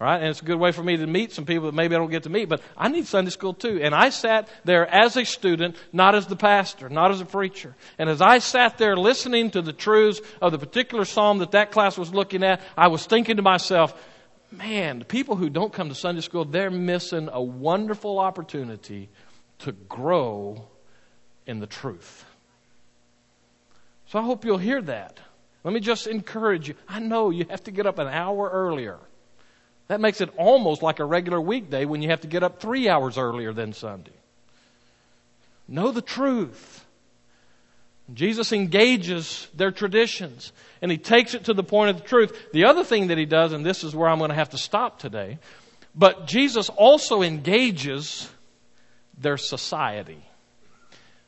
Right, 0.00 0.16
and 0.16 0.28
it's 0.28 0.40
a 0.40 0.46
good 0.46 0.58
way 0.58 0.72
for 0.72 0.82
me 0.82 0.96
to 0.96 1.06
meet 1.06 1.30
some 1.32 1.44
people 1.44 1.66
that 1.66 1.74
maybe 1.74 1.94
I 1.94 1.98
don't 1.98 2.10
get 2.10 2.22
to 2.22 2.30
meet, 2.30 2.48
but 2.48 2.62
I 2.74 2.88
need 2.88 3.06
Sunday 3.06 3.30
school 3.30 3.52
too. 3.52 3.80
And 3.82 3.94
I 3.94 4.08
sat 4.08 4.48
there 4.64 4.86
as 4.86 5.14
a 5.18 5.26
student, 5.26 5.76
not 5.92 6.14
as 6.14 6.26
the 6.26 6.36
pastor, 6.36 6.88
not 6.88 7.10
as 7.10 7.20
a 7.20 7.26
preacher. 7.26 7.76
And 7.98 8.08
as 8.08 8.22
I 8.22 8.38
sat 8.38 8.78
there 8.78 8.96
listening 8.96 9.50
to 9.50 9.60
the 9.60 9.74
truths 9.74 10.22
of 10.40 10.52
the 10.52 10.58
particular 10.58 11.04
psalm 11.04 11.40
that 11.40 11.50
that 11.50 11.70
class 11.70 11.98
was 11.98 12.14
looking 12.14 12.42
at, 12.42 12.62
I 12.78 12.88
was 12.88 13.04
thinking 13.04 13.36
to 13.36 13.42
myself, 13.42 13.92
man, 14.50 15.00
the 15.00 15.04
people 15.04 15.36
who 15.36 15.50
don't 15.50 15.70
come 15.70 15.90
to 15.90 15.94
Sunday 15.94 16.22
school, 16.22 16.46
they're 16.46 16.70
missing 16.70 17.28
a 17.30 17.42
wonderful 17.42 18.18
opportunity 18.18 19.10
to 19.58 19.72
grow 19.72 20.66
in 21.44 21.60
the 21.60 21.66
truth. 21.66 22.24
So 24.06 24.18
I 24.18 24.22
hope 24.22 24.46
you'll 24.46 24.56
hear 24.56 24.80
that. 24.80 25.20
Let 25.62 25.74
me 25.74 25.80
just 25.80 26.06
encourage 26.06 26.68
you. 26.68 26.74
I 26.88 27.00
know 27.00 27.28
you 27.28 27.44
have 27.50 27.64
to 27.64 27.70
get 27.70 27.84
up 27.84 27.98
an 27.98 28.08
hour 28.08 28.48
earlier. 28.48 28.98
That 29.90 30.00
makes 30.00 30.20
it 30.20 30.30
almost 30.36 30.84
like 30.84 31.00
a 31.00 31.04
regular 31.04 31.40
weekday 31.40 31.84
when 31.84 32.00
you 32.00 32.10
have 32.10 32.20
to 32.20 32.28
get 32.28 32.44
up 32.44 32.60
three 32.60 32.88
hours 32.88 33.18
earlier 33.18 33.52
than 33.52 33.72
Sunday. 33.72 34.12
Know 35.66 35.90
the 35.90 36.00
truth. 36.00 36.86
Jesus 38.14 38.52
engages 38.52 39.48
their 39.52 39.72
traditions 39.72 40.52
and 40.80 40.92
he 40.92 40.96
takes 40.96 41.34
it 41.34 41.46
to 41.46 41.54
the 41.54 41.64
point 41.64 41.90
of 41.90 41.96
the 41.96 42.08
truth. 42.08 42.50
The 42.52 42.66
other 42.66 42.84
thing 42.84 43.08
that 43.08 43.18
he 43.18 43.24
does, 43.24 43.52
and 43.52 43.66
this 43.66 43.82
is 43.82 43.92
where 43.92 44.08
I'm 44.08 44.18
going 44.18 44.30
to 44.30 44.36
have 44.36 44.50
to 44.50 44.58
stop 44.58 45.00
today, 45.00 45.40
but 45.92 46.24
Jesus 46.24 46.68
also 46.68 47.22
engages 47.22 48.30
their 49.18 49.38
society. 49.38 50.24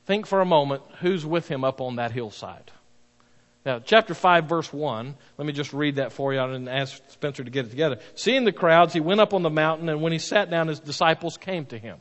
Think 0.06 0.24
for 0.24 0.40
a 0.40 0.46
moment 0.46 0.84
who's 1.00 1.26
with 1.26 1.48
him 1.48 1.64
up 1.64 1.80
on 1.80 1.96
that 1.96 2.12
hillside. 2.12 2.70
Now, 3.64 3.78
chapter 3.78 4.12
5, 4.12 4.46
verse 4.46 4.72
1, 4.72 5.14
let 5.38 5.46
me 5.46 5.52
just 5.52 5.72
read 5.72 5.96
that 5.96 6.12
for 6.12 6.34
you 6.34 6.40
and 6.40 6.68
ask 6.68 7.00
Spencer 7.10 7.44
to 7.44 7.50
get 7.50 7.66
it 7.66 7.70
together. 7.70 7.98
Seeing 8.16 8.44
the 8.44 8.52
crowds, 8.52 8.92
he 8.92 9.00
went 9.00 9.20
up 9.20 9.32
on 9.32 9.42
the 9.42 9.50
mountain, 9.50 9.88
and 9.88 10.02
when 10.02 10.12
he 10.12 10.18
sat 10.18 10.50
down, 10.50 10.66
his 10.66 10.80
disciples 10.80 11.36
came 11.36 11.66
to 11.66 11.78
him. 11.78 11.98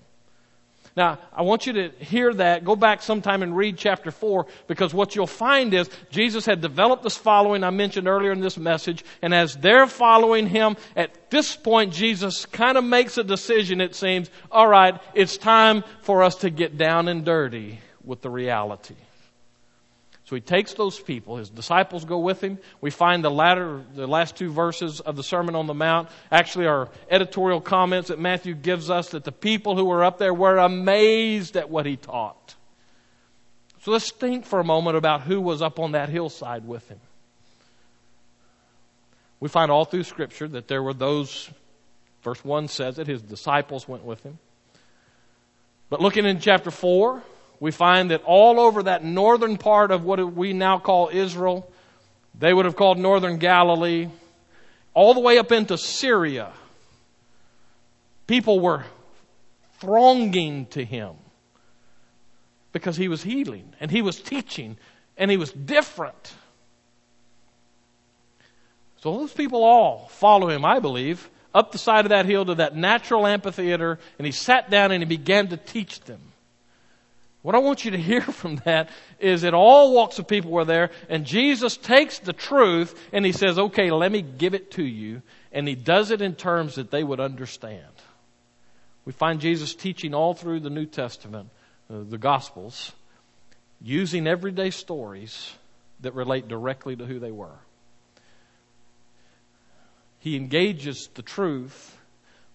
Now, 0.98 1.20
I 1.32 1.44
want 1.44 1.68
you 1.68 1.74
to 1.74 1.90
hear 2.04 2.34
that. 2.34 2.66
Go 2.66 2.76
back 2.76 3.02
sometime 3.02 3.44
and 3.44 3.56
read 3.56 3.78
chapter 3.78 4.12
4 4.12 4.46
because 4.68 4.94
what 4.94 5.16
you'll 5.16 5.28
find 5.28 5.74
is 5.74 5.90
Jesus 6.10 6.46
had 6.46 6.60
developed 6.60 7.04
this 7.04 7.16
following 7.16 7.64
I 7.64 7.70
mentioned 7.70 8.08
earlier 8.08 8.34
in 8.34 8.42
this 8.42 8.58
message. 8.58 9.06
And 9.22 9.34
as 9.34 9.56
they're 9.56 9.88
following 9.88 10.48
him, 10.48 10.76
at 10.98 11.32
this 11.32 11.56
point, 11.56 11.94
Jesus 11.94 12.46
kind 12.46 12.78
of 12.78 12.84
makes 12.84 13.18
a 13.18 13.24
decision, 13.24 13.80
it 13.80 13.96
seems. 13.96 14.30
All 14.52 14.68
right, 14.68 15.00
it's 15.14 15.38
time 15.38 15.86
for 16.02 16.24
us 16.24 16.36
to 16.38 16.50
get 16.50 16.78
down 16.78 17.08
and 17.08 17.24
dirty 17.24 17.80
with 18.04 18.22
the 18.22 18.30
reality. 18.30 18.96
So 20.32 20.36
he 20.36 20.42
takes 20.42 20.76
those 20.76 20.98
people, 20.98 21.36
his 21.36 21.50
disciples 21.50 22.06
go 22.06 22.20
with 22.20 22.42
him. 22.42 22.58
We 22.80 22.90
find 22.90 23.22
the 23.22 23.30
latter, 23.30 23.84
the 23.94 24.08
last 24.08 24.38
two 24.38 24.50
verses 24.50 25.02
of 25.02 25.18
the 25.18 25.24
Sermon 25.24 25.56
on 25.56 25.68
the 25.68 25.74
Mount 25.74 26.08
actually 26.32 26.68
are 26.68 26.88
editorial 27.10 27.60
comments 27.60 28.08
that 28.08 28.18
Matthew 28.18 28.56
gives 28.56 28.90
us 28.90 29.10
that 29.10 29.26
the 29.26 29.34
people 29.34 29.76
who 29.76 29.84
were 29.84 30.06
up 30.06 30.20
there 30.20 30.34
were 30.34 30.56
amazed 30.56 31.58
at 31.58 31.70
what 31.70 31.86
he 31.86 31.98
taught. 31.98 32.56
So 33.82 33.92
let's 33.92 34.10
think 34.10 34.46
for 34.46 34.62
a 34.62 34.64
moment 34.64 34.96
about 34.96 35.24
who 35.24 35.42
was 35.42 35.62
up 35.62 35.80
on 35.80 35.92
that 35.92 36.08
hillside 36.08 36.66
with 36.66 36.88
him. 36.88 37.02
We 39.42 39.50
find 39.50 39.70
all 39.70 39.84
through 39.84 40.06
Scripture 40.06 40.48
that 40.48 40.70
there 40.70 40.82
were 40.82 40.94
those, 40.94 41.50
verse 42.24 42.42
1 42.46 42.70
says 42.70 42.96
that 42.96 43.08
his 43.08 43.22
disciples 43.22 43.86
went 43.86 44.06
with 44.06 44.24
him. 44.24 44.40
But 45.90 46.00
looking 46.00 46.24
in 46.24 46.40
chapter 46.40 46.72
4, 46.72 47.22
we 47.62 47.72
find 47.72 48.10
that 48.10 48.24
all 48.26 48.60
over 48.60 48.84
that 48.84 49.06
northern 49.06 49.56
part 49.56 49.92
of 49.92 50.04
what 50.04 50.34
we 50.34 50.52
now 50.52 50.80
call 50.80 51.12
Israel, 51.14 51.72
they 52.38 52.52
would 52.52 52.66
have 52.66 52.76
called 52.76 52.98
northern 52.98 53.38
Galilee, 53.38 54.10
all 54.96 55.14
the 55.14 55.20
way 55.20 55.38
up 55.38 55.52
into 55.52 55.78
Syria, 55.78 56.52
people 58.26 58.60
were 58.60 58.84
thronging 59.80 60.66
to 60.68 60.84
him 60.84 61.14
because 62.72 62.98
he 62.98 63.08
was 63.08 63.22
healing 63.22 63.74
and 63.80 63.92
he 63.92 64.02
was 64.02 64.20
teaching 64.20 64.76
and 65.16 65.30
he 65.30 65.38
was 65.38 65.52
different. 65.52 66.34
So 68.98 69.18
those 69.20 69.34
people 69.34 69.64
all 69.64 70.08
follow 70.08 70.50
him, 70.50 70.66
I 70.66 70.80
believe, 70.80 71.30
up 71.54 71.72
the 71.72 71.78
side 71.78 72.06
of 72.06 72.10
that 72.10 72.26
hill 72.26 72.46
to 72.46 72.56
that 72.56 72.76
natural 72.76 73.28
amphitheater, 73.28 74.00
and 74.18 74.26
he 74.26 74.32
sat 74.32 74.72
down 74.72 74.92
and 74.92 75.04
he 75.04 75.08
began 75.08 75.50
to 75.50 75.58
teach 75.58 76.02
them. 76.02 76.31
What 77.42 77.56
I 77.56 77.58
want 77.58 77.86
you 77.86 77.92
to 77.92 77.98
hear 77.98 78.22
from 78.42 78.58
that 78.66 78.90
is 79.20 79.42
that 79.42 79.54
all 79.54 79.94
walks 79.94 80.20
of 80.20 80.28
people 80.28 80.52
were 80.52 80.66
there, 80.66 80.92
and 81.10 81.26
Jesus 81.26 81.78
takes 81.78 82.20
the 82.20 82.34
truth 82.34 83.00
and 83.12 83.26
he 83.26 83.32
says, 83.32 83.58
okay, 83.58 83.92
let 83.92 84.12
me 84.12 84.22
give 84.22 84.54
it 84.54 84.72
to 84.72 84.84
you. 84.84 85.22
And 85.52 85.68
he 85.68 85.76
does 85.76 86.12
it 86.12 86.22
in 86.22 86.36
terms 86.36 86.76
that 86.76 86.92
they 86.92 87.04
would 87.04 87.20
understand. 87.20 87.86
We 89.06 89.14
find 89.14 89.42
Jesus 89.42 89.74
teaching 89.74 90.14
all 90.14 90.34
through 90.34 90.60
the 90.60 90.70
New 90.70 90.86
Testament, 90.86 91.50
uh, 91.90 92.02
the 92.08 92.18
Gospels, 92.18 92.92
using 93.82 94.28
everyday 94.28 94.70
stories 94.70 95.52
that 96.02 96.14
relate 96.14 96.48
directly 96.48 96.96
to 96.96 97.06
who 97.06 97.20
they 97.20 97.32
were. 97.32 97.58
He 100.20 100.36
engages 100.36 101.10
the 101.16 101.24
truth, 101.24 101.98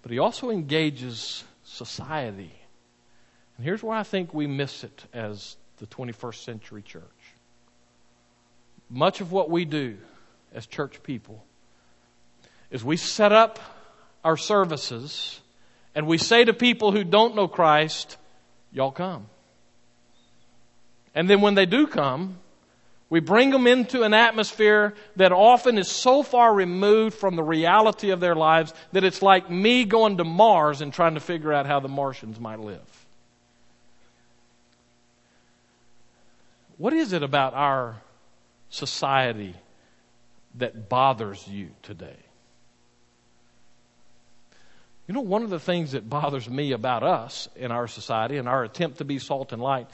but 0.03 0.13
he 0.13 0.21
also 0.21 0.51
engages 0.51 1.43
society. 1.65 2.53
And 3.57 3.65
here's 3.65 3.83
where 3.83 3.97
I 3.97 4.03
think 4.03 4.35
we 4.35 4.47
miss 4.47 4.85
it 4.85 5.05
as 5.13 5.57
the 5.79 5.87
21st 5.87 6.45
century 6.45 6.83
church. 6.83 7.03
Much 8.89 9.21
of 9.21 9.33
what 9.33 9.51
we 9.51 9.65
do 9.65 9.97
as 10.55 10.67
church 10.67 11.03
people 11.03 11.45
is 12.71 12.85
we 12.85 12.97
set 12.97 13.33
up 13.33 13.59
our 14.25 14.37
services 14.37 15.41
and 15.95 16.07
we 16.07 16.19
say 16.19 16.45
to 16.45 16.53
people 16.53 16.93
who 16.93 17.05
don't 17.05 17.35
know 17.35 17.49
Christ, 17.49 18.17
y'all 18.73 18.93
come. 18.93 19.27
And 21.15 21.29
then 21.31 21.41
when 21.41 21.55
they 21.55 21.67
do 21.67 21.87
come, 21.87 22.39
we 23.09 23.21
bring 23.21 23.51
them 23.51 23.67
into 23.67 24.03
an 24.03 24.13
atmosphere 24.13 24.95
that 25.17 25.33
often 25.33 25.79
is 25.79 25.89
so 25.89 26.23
far 26.23 26.53
removed 26.53 27.17
from 27.17 27.37
the 27.37 27.43
reality 27.43 28.11
of 28.11 28.21
their 28.21 28.35
lives 28.35 28.75
that 28.93 29.05
it's 29.05 29.23
like 29.23 29.49
me 29.49 29.85
going 29.85 30.19
to 30.19 30.25
Mars 30.25 30.81
and 30.81 30.93
trying 30.93 31.15
to 31.15 31.21
figure 31.21 31.53
out 31.53 31.67
how 31.67 31.81
the 31.81 31.89
Martians 31.89 32.39
might 32.39 32.61
live. 32.61 33.06
What 36.79 36.93
is 36.93 37.13
it 37.13 37.23
about 37.23 37.55
our 37.55 37.97
society 38.69 39.55
that 40.57 40.89
bothers 40.89 41.47
you 41.49 41.71
today? 41.83 42.19
You 45.07 45.15
know, 45.15 45.21
one 45.21 45.43
of 45.43 45.51
the 45.51 45.61
things 45.61 45.93
that 45.93 46.11
bothers 46.11 46.51
me 46.51 46.73
about 46.73 47.03
us 47.03 47.49
in 47.55 47.71
our 47.71 47.87
society 47.87 48.37
and 48.39 48.49
our 48.49 48.65
attempt 48.65 48.99
to 48.99 49.05
be 49.05 49.19
salt 49.19 49.53
and 49.53 49.63
light 49.63 49.89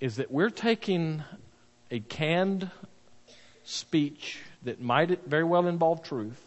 is 0.00 0.16
that 0.16 0.30
we're 0.30 0.50
taking 0.50 1.22
a 1.90 2.00
canned 2.00 2.70
speech 3.64 4.38
that 4.62 4.80
might 4.80 5.26
very 5.26 5.44
well 5.44 5.66
involve 5.66 6.02
truth, 6.02 6.42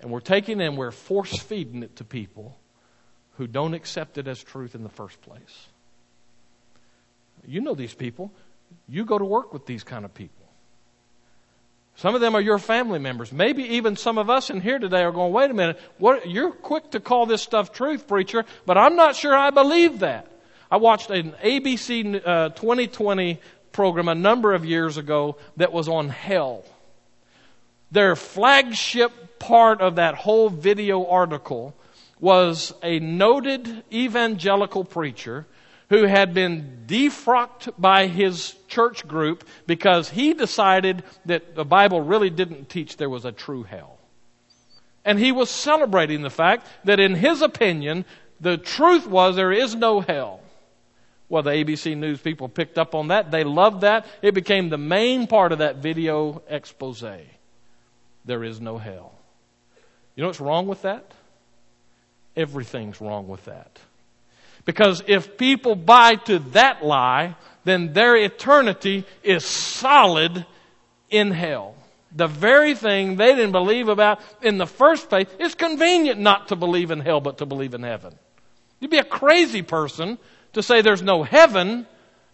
and 0.00 0.10
we're 0.10 0.20
taking 0.20 0.60
and 0.60 0.76
we're 0.76 0.90
force 0.90 1.38
feeding 1.38 1.82
it 1.82 1.96
to 1.96 2.04
people 2.04 2.56
who 3.36 3.46
don't 3.46 3.74
accept 3.74 4.16
it 4.18 4.26
as 4.26 4.42
truth 4.42 4.74
in 4.74 4.82
the 4.82 4.88
first 4.88 5.20
place. 5.20 5.68
You 7.46 7.60
know 7.60 7.74
these 7.74 7.94
people. 7.94 8.32
You 8.88 9.04
go 9.04 9.18
to 9.18 9.24
work 9.24 9.52
with 9.52 9.66
these 9.66 9.84
kind 9.84 10.04
of 10.04 10.12
people. 10.14 10.46
Some 11.96 12.14
of 12.14 12.20
them 12.20 12.34
are 12.34 12.40
your 12.40 12.58
family 12.58 12.98
members. 12.98 13.32
Maybe 13.32 13.62
even 13.76 13.96
some 13.96 14.18
of 14.18 14.28
us 14.28 14.50
in 14.50 14.60
here 14.60 14.78
today 14.78 15.02
are 15.02 15.12
going, 15.12 15.32
wait 15.32 15.50
a 15.50 15.54
minute, 15.54 15.80
what, 15.96 16.28
you're 16.28 16.50
quick 16.50 16.90
to 16.90 17.00
call 17.00 17.24
this 17.24 17.42
stuff 17.42 17.72
truth, 17.72 18.06
preacher, 18.06 18.44
but 18.66 18.76
I'm 18.76 18.96
not 18.96 19.16
sure 19.16 19.34
I 19.34 19.50
believe 19.50 20.00
that. 20.00 20.30
I 20.70 20.76
watched 20.76 21.10
an 21.10 21.32
ABC 21.42 22.16
uh, 22.16 22.50
20/20 22.50 23.38
program 23.72 24.08
a 24.08 24.14
number 24.14 24.52
of 24.52 24.64
years 24.64 24.96
ago 24.96 25.36
that 25.56 25.72
was 25.72 25.88
on 25.88 26.08
hell. 26.08 26.64
Their 27.92 28.16
flagship 28.16 29.38
part 29.38 29.80
of 29.80 29.96
that 29.96 30.16
whole 30.16 30.50
video 30.50 31.06
article 31.06 31.74
was 32.18 32.74
a 32.82 32.98
noted 32.98 33.84
evangelical 33.92 34.84
preacher 34.84 35.46
who 35.88 36.04
had 36.04 36.34
been 36.34 36.84
defrocked 36.86 37.72
by 37.78 38.06
his 38.06 38.54
church 38.68 39.06
group 39.06 39.44
because 39.66 40.10
he 40.10 40.34
decided 40.34 41.02
that 41.26 41.54
the 41.54 41.64
Bible 41.64 42.00
really 42.00 42.30
didn't 42.30 42.68
teach 42.68 42.96
there 42.96 43.10
was 43.10 43.24
a 43.24 43.32
true 43.32 43.62
hell. 43.62 43.98
And 45.04 45.18
he 45.18 45.30
was 45.30 45.50
celebrating 45.50 46.22
the 46.22 46.30
fact 46.30 46.66
that 46.84 46.98
in 46.98 47.14
his 47.14 47.40
opinion, 47.40 48.04
the 48.40 48.58
truth 48.58 49.06
was 49.06 49.36
there 49.36 49.52
is 49.52 49.74
no 49.74 50.00
hell. 50.00 50.40
Well, 51.28 51.42
the 51.42 51.50
ABC 51.50 51.96
News 51.96 52.20
people 52.20 52.48
picked 52.48 52.78
up 52.78 52.94
on 52.94 53.08
that. 53.08 53.30
They 53.30 53.44
loved 53.44 53.80
that. 53.80 54.06
It 54.22 54.34
became 54.34 54.68
the 54.68 54.78
main 54.78 55.26
part 55.26 55.52
of 55.52 55.58
that 55.58 55.76
video 55.76 56.42
expose. 56.48 57.04
There 58.24 58.44
is 58.44 58.60
no 58.60 58.78
hell. 58.78 59.12
You 60.14 60.22
know 60.22 60.28
what's 60.28 60.40
wrong 60.40 60.66
with 60.66 60.82
that? 60.82 61.12
Everything's 62.36 63.00
wrong 63.00 63.28
with 63.28 63.44
that. 63.44 63.78
Because 64.66 65.02
if 65.06 65.38
people 65.38 65.76
buy 65.76 66.16
to 66.26 66.40
that 66.50 66.84
lie, 66.84 67.36
then 67.64 67.94
their 67.94 68.16
eternity 68.16 69.06
is 69.22 69.44
solid 69.46 70.44
in 71.08 71.30
hell. 71.30 71.74
The 72.14 72.26
very 72.26 72.74
thing 72.74 73.16
they 73.16 73.34
didn't 73.34 73.52
believe 73.52 73.88
about 73.88 74.20
in 74.42 74.58
the 74.58 74.66
first 74.66 75.08
place, 75.08 75.28
it's 75.38 75.54
convenient 75.54 76.20
not 76.20 76.48
to 76.48 76.56
believe 76.56 76.90
in 76.90 77.00
hell 77.00 77.20
but 77.20 77.38
to 77.38 77.46
believe 77.46 77.74
in 77.74 77.82
heaven. 77.82 78.18
You'd 78.80 78.90
be 78.90 78.98
a 78.98 79.04
crazy 79.04 79.62
person 79.62 80.18
to 80.52 80.62
say 80.62 80.82
there's 80.82 81.02
no 81.02 81.22
heaven 81.22 81.86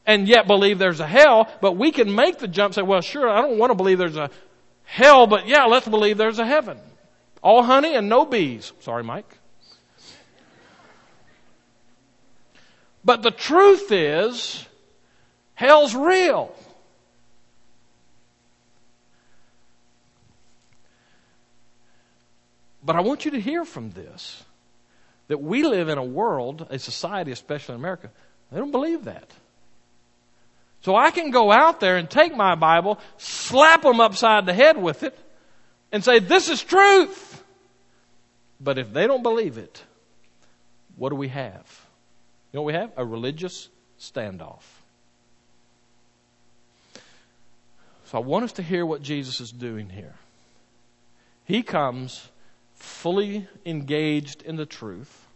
and 0.06 0.26
yet 0.26 0.46
believe 0.46 0.78
there's 0.78 1.00
a 1.00 1.06
hell, 1.06 1.48
but 1.60 1.72
we 1.72 1.92
can 1.92 2.12
make 2.14 2.38
the 2.38 2.48
jump 2.48 2.74
say, 2.74 2.82
well, 2.82 3.00
sure, 3.00 3.28
I 3.28 3.40
don't 3.42 3.58
want 3.58 3.70
to 3.70 3.74
believe 3.74 3.98
there's 3.98 4.16
a 4.16 4.30
hell, 4.84 5.26
but 5.26 5.46
yeah, 5.46 5.64
let's 5.64 5.86
believe 5.86 6.16
there's 6.18 6.38
a 6.38 6.46
heaven. 6.46 6.78
All 7.42 7.62
honey 7.62 7.94
and 7.94 8.08
no 8.08 8.24
bees. 8.24 8.72
Sorry, 8.80 9.04
Mike. 9.04 9.38
But 13.04 13.22
the 13.22 13.30
truth 13.30 13.90
is, 13.90 14.64
hell's 15.54 15.94
real. 15.94 16.54
But 22.84 22.96
I 22.96 23.00
want 23.00 23.24
you 23.24 23.32
to 23.32 23.40
hear 23.40 23.64
from 23.64 23.90
this 23.90 24.42
that 25.28 25.40
we 25.40 25.62
live 25.62 25.88
in 25.88 25.98
a 25.98 26.04
world, 26.04 26.66
a 26.70 26.78
society, 26.78 27.30
especially 27.30 27.74
in 27.74 27.80
America, 27.80 28.10
they 28.50 28.58
don't 28.58 28.72
believe 28.72 29.04
that. 29.04 29.30
So 30.82 30.96
I 30.96 31.12
can 31.12 31.30
go 31.30 31.52
out 31.52 31.78
there 31.78 31.96
and 31.96 32.10
take 32.10 32.36
my 32.36 32.56
Bible, 32.56 32.98
slap 33.16 33.82
them 33.82 34.00
upside 34.00 34.46
the 34.46 34.52
head 34.52 34.76
with 34.76 35.04
it, 35.04 35.16
and 35.92 36.04
say, 36.04 36.18
This 36.18 36.48
is 36.48 36.62
truth. 36.62 37.42
But 38.60 38.78
if 38.78 38.92
they 38.92 39.06
don't 39.06 39.22
believe 39.22 39.58
it, 39.58 39.82
what 40.96 41.10
do 41.10 41.16
we 41.16 41.28
have? 41.28 41.81
You 42.52 42.58
know 42.58 42.62
what 42.62 42.74
we 42.74 42.78
have? 42.78 42.92
A 42.96 43.04
religious 43.04 43.68
standoff. 43.98 44.62
So 48.04 48.18
I 48.18 48.20
want 48.20 48.44
us 48.44 48.52
to 48.52 48.62
hear 48.62 48.84
what 48.84 49.02
Jesus 49.02 49.40
is 49.40 49.50
doing 49.50 49.88
here. 49.88 50.14
He 51.46 51.62
comes 51.62 52.28
fully 52.74 53.48
engaged 53.64 54.42
in 54.42 54.56
the 54.56 54.66
truth, 54.66 55.26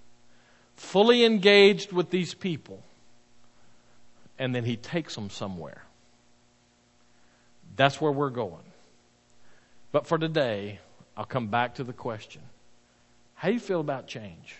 fully 0.74 1.24
engaged 1.24 1.90
with 1.90 2.10
these 2.10 2.34
people, 2.34 2.82
and 4.38 4.54
then 4.54 4.64
he 4.64 4.76
takes 4.76 5.14
them 5.14 5.30
somewhere. 5.30 5.82
That's 7.76 7.98
where 7.98 8.12
we're 8.12 8.30
going. 8.30 8.64
But 9.90 10.06
for 10.06 10.18
today, 10.18 10.80
I'll 11.16 11.24
come 11.24 11.48
back 11.48 11.76
to 11.76 11.84
the 11.84 11.94
question 11.94 12.42
How 13.36 13.48
do 13.48 13.54
you 13.54 13.60
feel 13.60 13.80
about 13.80 14.06
change? 14.06 14.56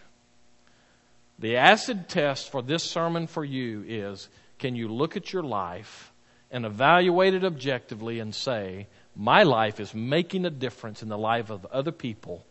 The 1.38 1.56
acid 1.56 2.08
test 2.08 2.50
for 2.50 2.62
this 2.62 2.82
sermon 2.82 3.26
for 3.26 3.44
you 3.44 3.84
is 3.86 4.28
can 4.58 4.74
you 4.74 4.88
look 4.88 5.16
at 5.16 5.32
your 5.32 5.42
life 5.42 6.12
and 6.50 6.64
evaluate 6.64 7.34
it 7.34 7.44
objectively 7.44 8.20
and 8.20 8.34
say, 8.34 8.86
my 9.14 9.42
life 9.42 9.80
is 9.80 9.94
making 9.94 10.44
a 10.44 10.50
difference 10.50 11.02
in 11.02 11.08
the 11.08 11.18
life 11.18 11.50
of 11.50 11.66
other 11.66 11.92
people 11.92 12.46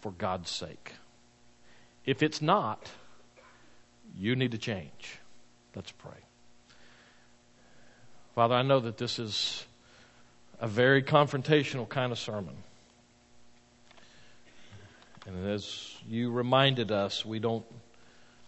for 0.00 0.12
God's 0.12 0.50
sake. 0.50 0.92
If 2.04 2.22
it's 2.22 2.40
not, 2.40 2.90
you 4.16 4.36
need 4.36 4.52
to 4.52 4.58
change. 4.58 5.18
Let's 5.74 5.92
pray. 5.92 6.18
Father, 8.34 8.54
I 8.54 8.62
know 8.62 8.80
that 8.80 8.98
this 8.98 9.18
is 9.18 9.64
a 10.60 10.66
very 10.66 11.02
confrontational 11.02 11.88
kind 11.88 12.12
of 12.12 12.18
sermon. 12.18 12.56
And 15.26 15.48
as 15.48 15.96
you 16.08 16.30
reminded 16.30 16.92
us, 16.92 17.24
we 17.24 17.40
don't 17.40 17.64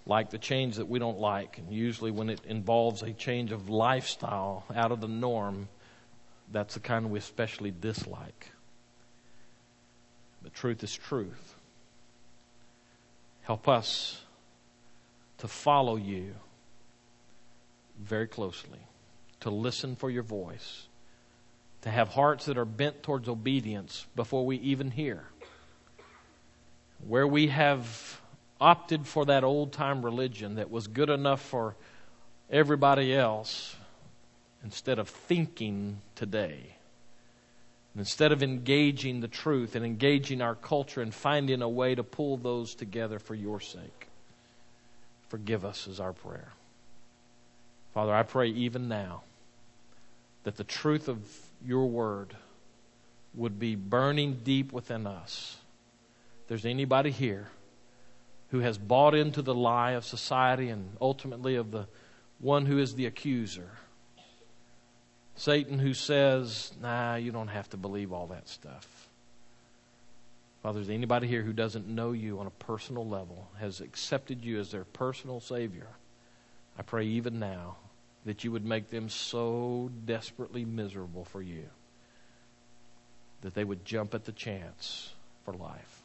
like 0.09 0.31
the 0.31 0.39
change 0.39 0.77
that 0.77 0.89
we 0.89 0.99
don't 0.99 1.19
like. 1.19 1.59
And 1.59 1.71
usually, 1.71 2.11
when 2.11 2.31
it 2.31 2.41
involves 2.47 3.03
a 3.03 3.13
change 3.13 3.53
of 3.53 3.69
lifestyle 3.69 4.65
out 4.75 4.91
of 4.91 5.01
the 5.01 5.07
norm, 5.07 5.69
that's 6.51 6.75
the 6.75 6.81
kind 6.81 7.11
we 7.11 7.19
especially 7.19 7.71
dislike. 7.71 8.51
But 10.43 10.55
truth 10.55 10.83
is 10.83 10.95
truth. 10.95 11.55
Help 13.43 13.69
us 13.69 14.23
to 15.39 15.49
follow 15.49 15.97
you 15.97 16.35
very 18.01 18.27
closely, 18.27 18.81
to 19.41 19.51
listen 19.51 19.95
for 19.95 20.11
your 20.11 20.23
voice, 20.23 20.89
to 21.83 21.91
have 21.91 22.09
hearts 22.09 22.47
that 22.47 22.57
are 22.57 22.65
bent 22.65 23.03
towards 23.03 23.29
obedience 23.29 24.07
before 24.17 24.47
we 24.47 24.57
even 24.59 24.91
hear. 24.91 25.25
Where 27.07 27.27
we 27.27 27.49
have 27.49 28.21
opted 28.61 29.07
for 29.07 29.27
that 29.27 29.45
old 29.45 29.73
time 29.73 30.05
religion 30.05 30.57
that 30.57 30.71
was 30.71 30.87
good 30.87 31.11
enough 31.11 31.41
for 31.41 31.77
everybody 32.51 33.15
else 33.15 33.77
instead 34.65 34.99
of 34.99 35.09
thinking 35.09 36.01
today. 36.15 36.75
Instead 37.97 38.33
of 38.33 38.43
engaging 38.43 39.21
the 39.21 39.29
truth 39.29 39.75
and 39.75 39.85
engaging 39.85 40.41
our 40.41 40.55
culture 40.55 41.01
and 41.01 41.13
finding 41.13 41.63
a 41.63 41.69
way 41.69 41.95
to 41.95 42.05
pull 42.05 42.37
those 42.37 42.75
together 42.75 43.19
for 43.19 43.35
your 43.35 43.61
sake. 43.61 44.09
Forgive 45.29 45.65
us 45.65 45.87
is 45.87 46.01
our 46.01 46.13
prayer. 46.13 46.53
Father, 47.95 48.15
I 48.15 48.23
pray 48.23 48.49
even 48.49 48.89
now 48.89 49.23
that 50.45 50.57
the 50.57 50.65
truth 50.65 51.09
of 51.09 51.19
your 51.67 51.87
word 51.87 52.35
would 53.35 53.59
be 53.59 53.75
burning 53.75 54.41
deep 54.45 54.73
within 54.73 55.07
us. 55.07 55.57
If 56.43 56.49
there's 56.49 56.65
anybody 56.65 57.11
here 57.11 57.49
who 58.51 58.61
has 58.61 58.79
bought 58.79 59.15
into 59.15 59.43
the 59.43 59.55
lie 59.55 59.93
of 59.93 60.05
society 60.05 60.69
and 60.69 60.97
ultimately 61.01 61.57
of 61.57 61.71
the 61.71 61.87
one 62.41 62.67
who 62.67 62.79
is 62.79 62.95
the 62.95 63.07
accuser, 63.07 63.71
Satan 65.37 65.79
who 65.79 65.95
says, 65.95 66.73
nah, 66.81 67.17
you 67.17 67.31
don't 67.31 67.49
have 67.49 67.69
to 67.71 67.77
believe 67.77 68.13
all 68.13 68.29
that 68.29 68.49
stuff. 68.49 69.09
Father, 70.63 70.81
is 70.81 70.91
anybody 70.91 71.29
here 71.29 71.43
who 71.43 71.53
doesn't 71.53 71.87
know 71.87 72.13
you 72.13 72.41
on 72.41 72.47
a 72.47 72.51
personal 72.51 73.07
level, 73.07 73.49
has 73.61 73.81
accepted 73.81 74.45
you 74.45 74.59
as 74.59 74.73
their 74.73 74.85
personal 74.85 75.41
Savior? 75.41 75.87
I 76.77 76.83
pray 76.83 77.05
even 77.05 77.39
now 77.39 77.77
that 78.25 78.45
you 78.45 78.53
would 78.53 78.65
make 78.65 78.91
them 78.91 79.09
so 79.09 79.91
desperately 80.05 80.65
miserable 80.65 81.25
for 81.25 81.41
you 81.41 81.65
that 83.43 83.55
they 83.55 83.65
would 83.65 83.85
jump 83.85 84.15
at 84.15 84.25
the 84.25 84.33
chance 84.33 85.13
for 85.45 85.55
life. 85.55 85.98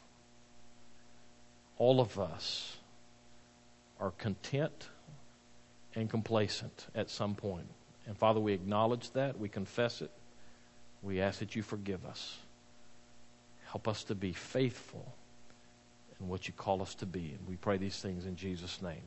All 1.78 2.00
of 2.00 2.18
us 2.18 2.76
are 4.00 4.12
content 4.12 4.88
and 5.94 6.08
complacent 6.08 6.86
at 6.94 7.10
some 7.10 7.34
point. 7.34 7.66
And 8.06 8.16
Father, 8.16 8.40
we 8.40 8.52
acknowledge 8.52 9.10
that. 9.12 9.38
We 9.38 9.48
confess 9.48 10.02
it. 10.02 10.10
We 11.02 11.20
ask 11.20 11.38
that 11.40 11.56
you 11.56 11.62
forgive 11.62 12.04
us. 12.04 12.38
Help 13.66 13.88
us 13.88 14.04
to 14.04 14.14
be 14.14 14.32
faithful 14.32 15.14
in 16.20 16.28
what 16.28 16.46
you 16.46 16.54
call 16.54 16.80
us 16.82 16.94
to 16.96 17.06
be. 17.06 17.34
And 17.36 17.48
we 17.48 17.56
pray 17.56 17.76
these 17.76 18.00
things 18.00 18.26
in 18.26 18.36
Jesus' 18.36 18.80
name. 18.80 19.02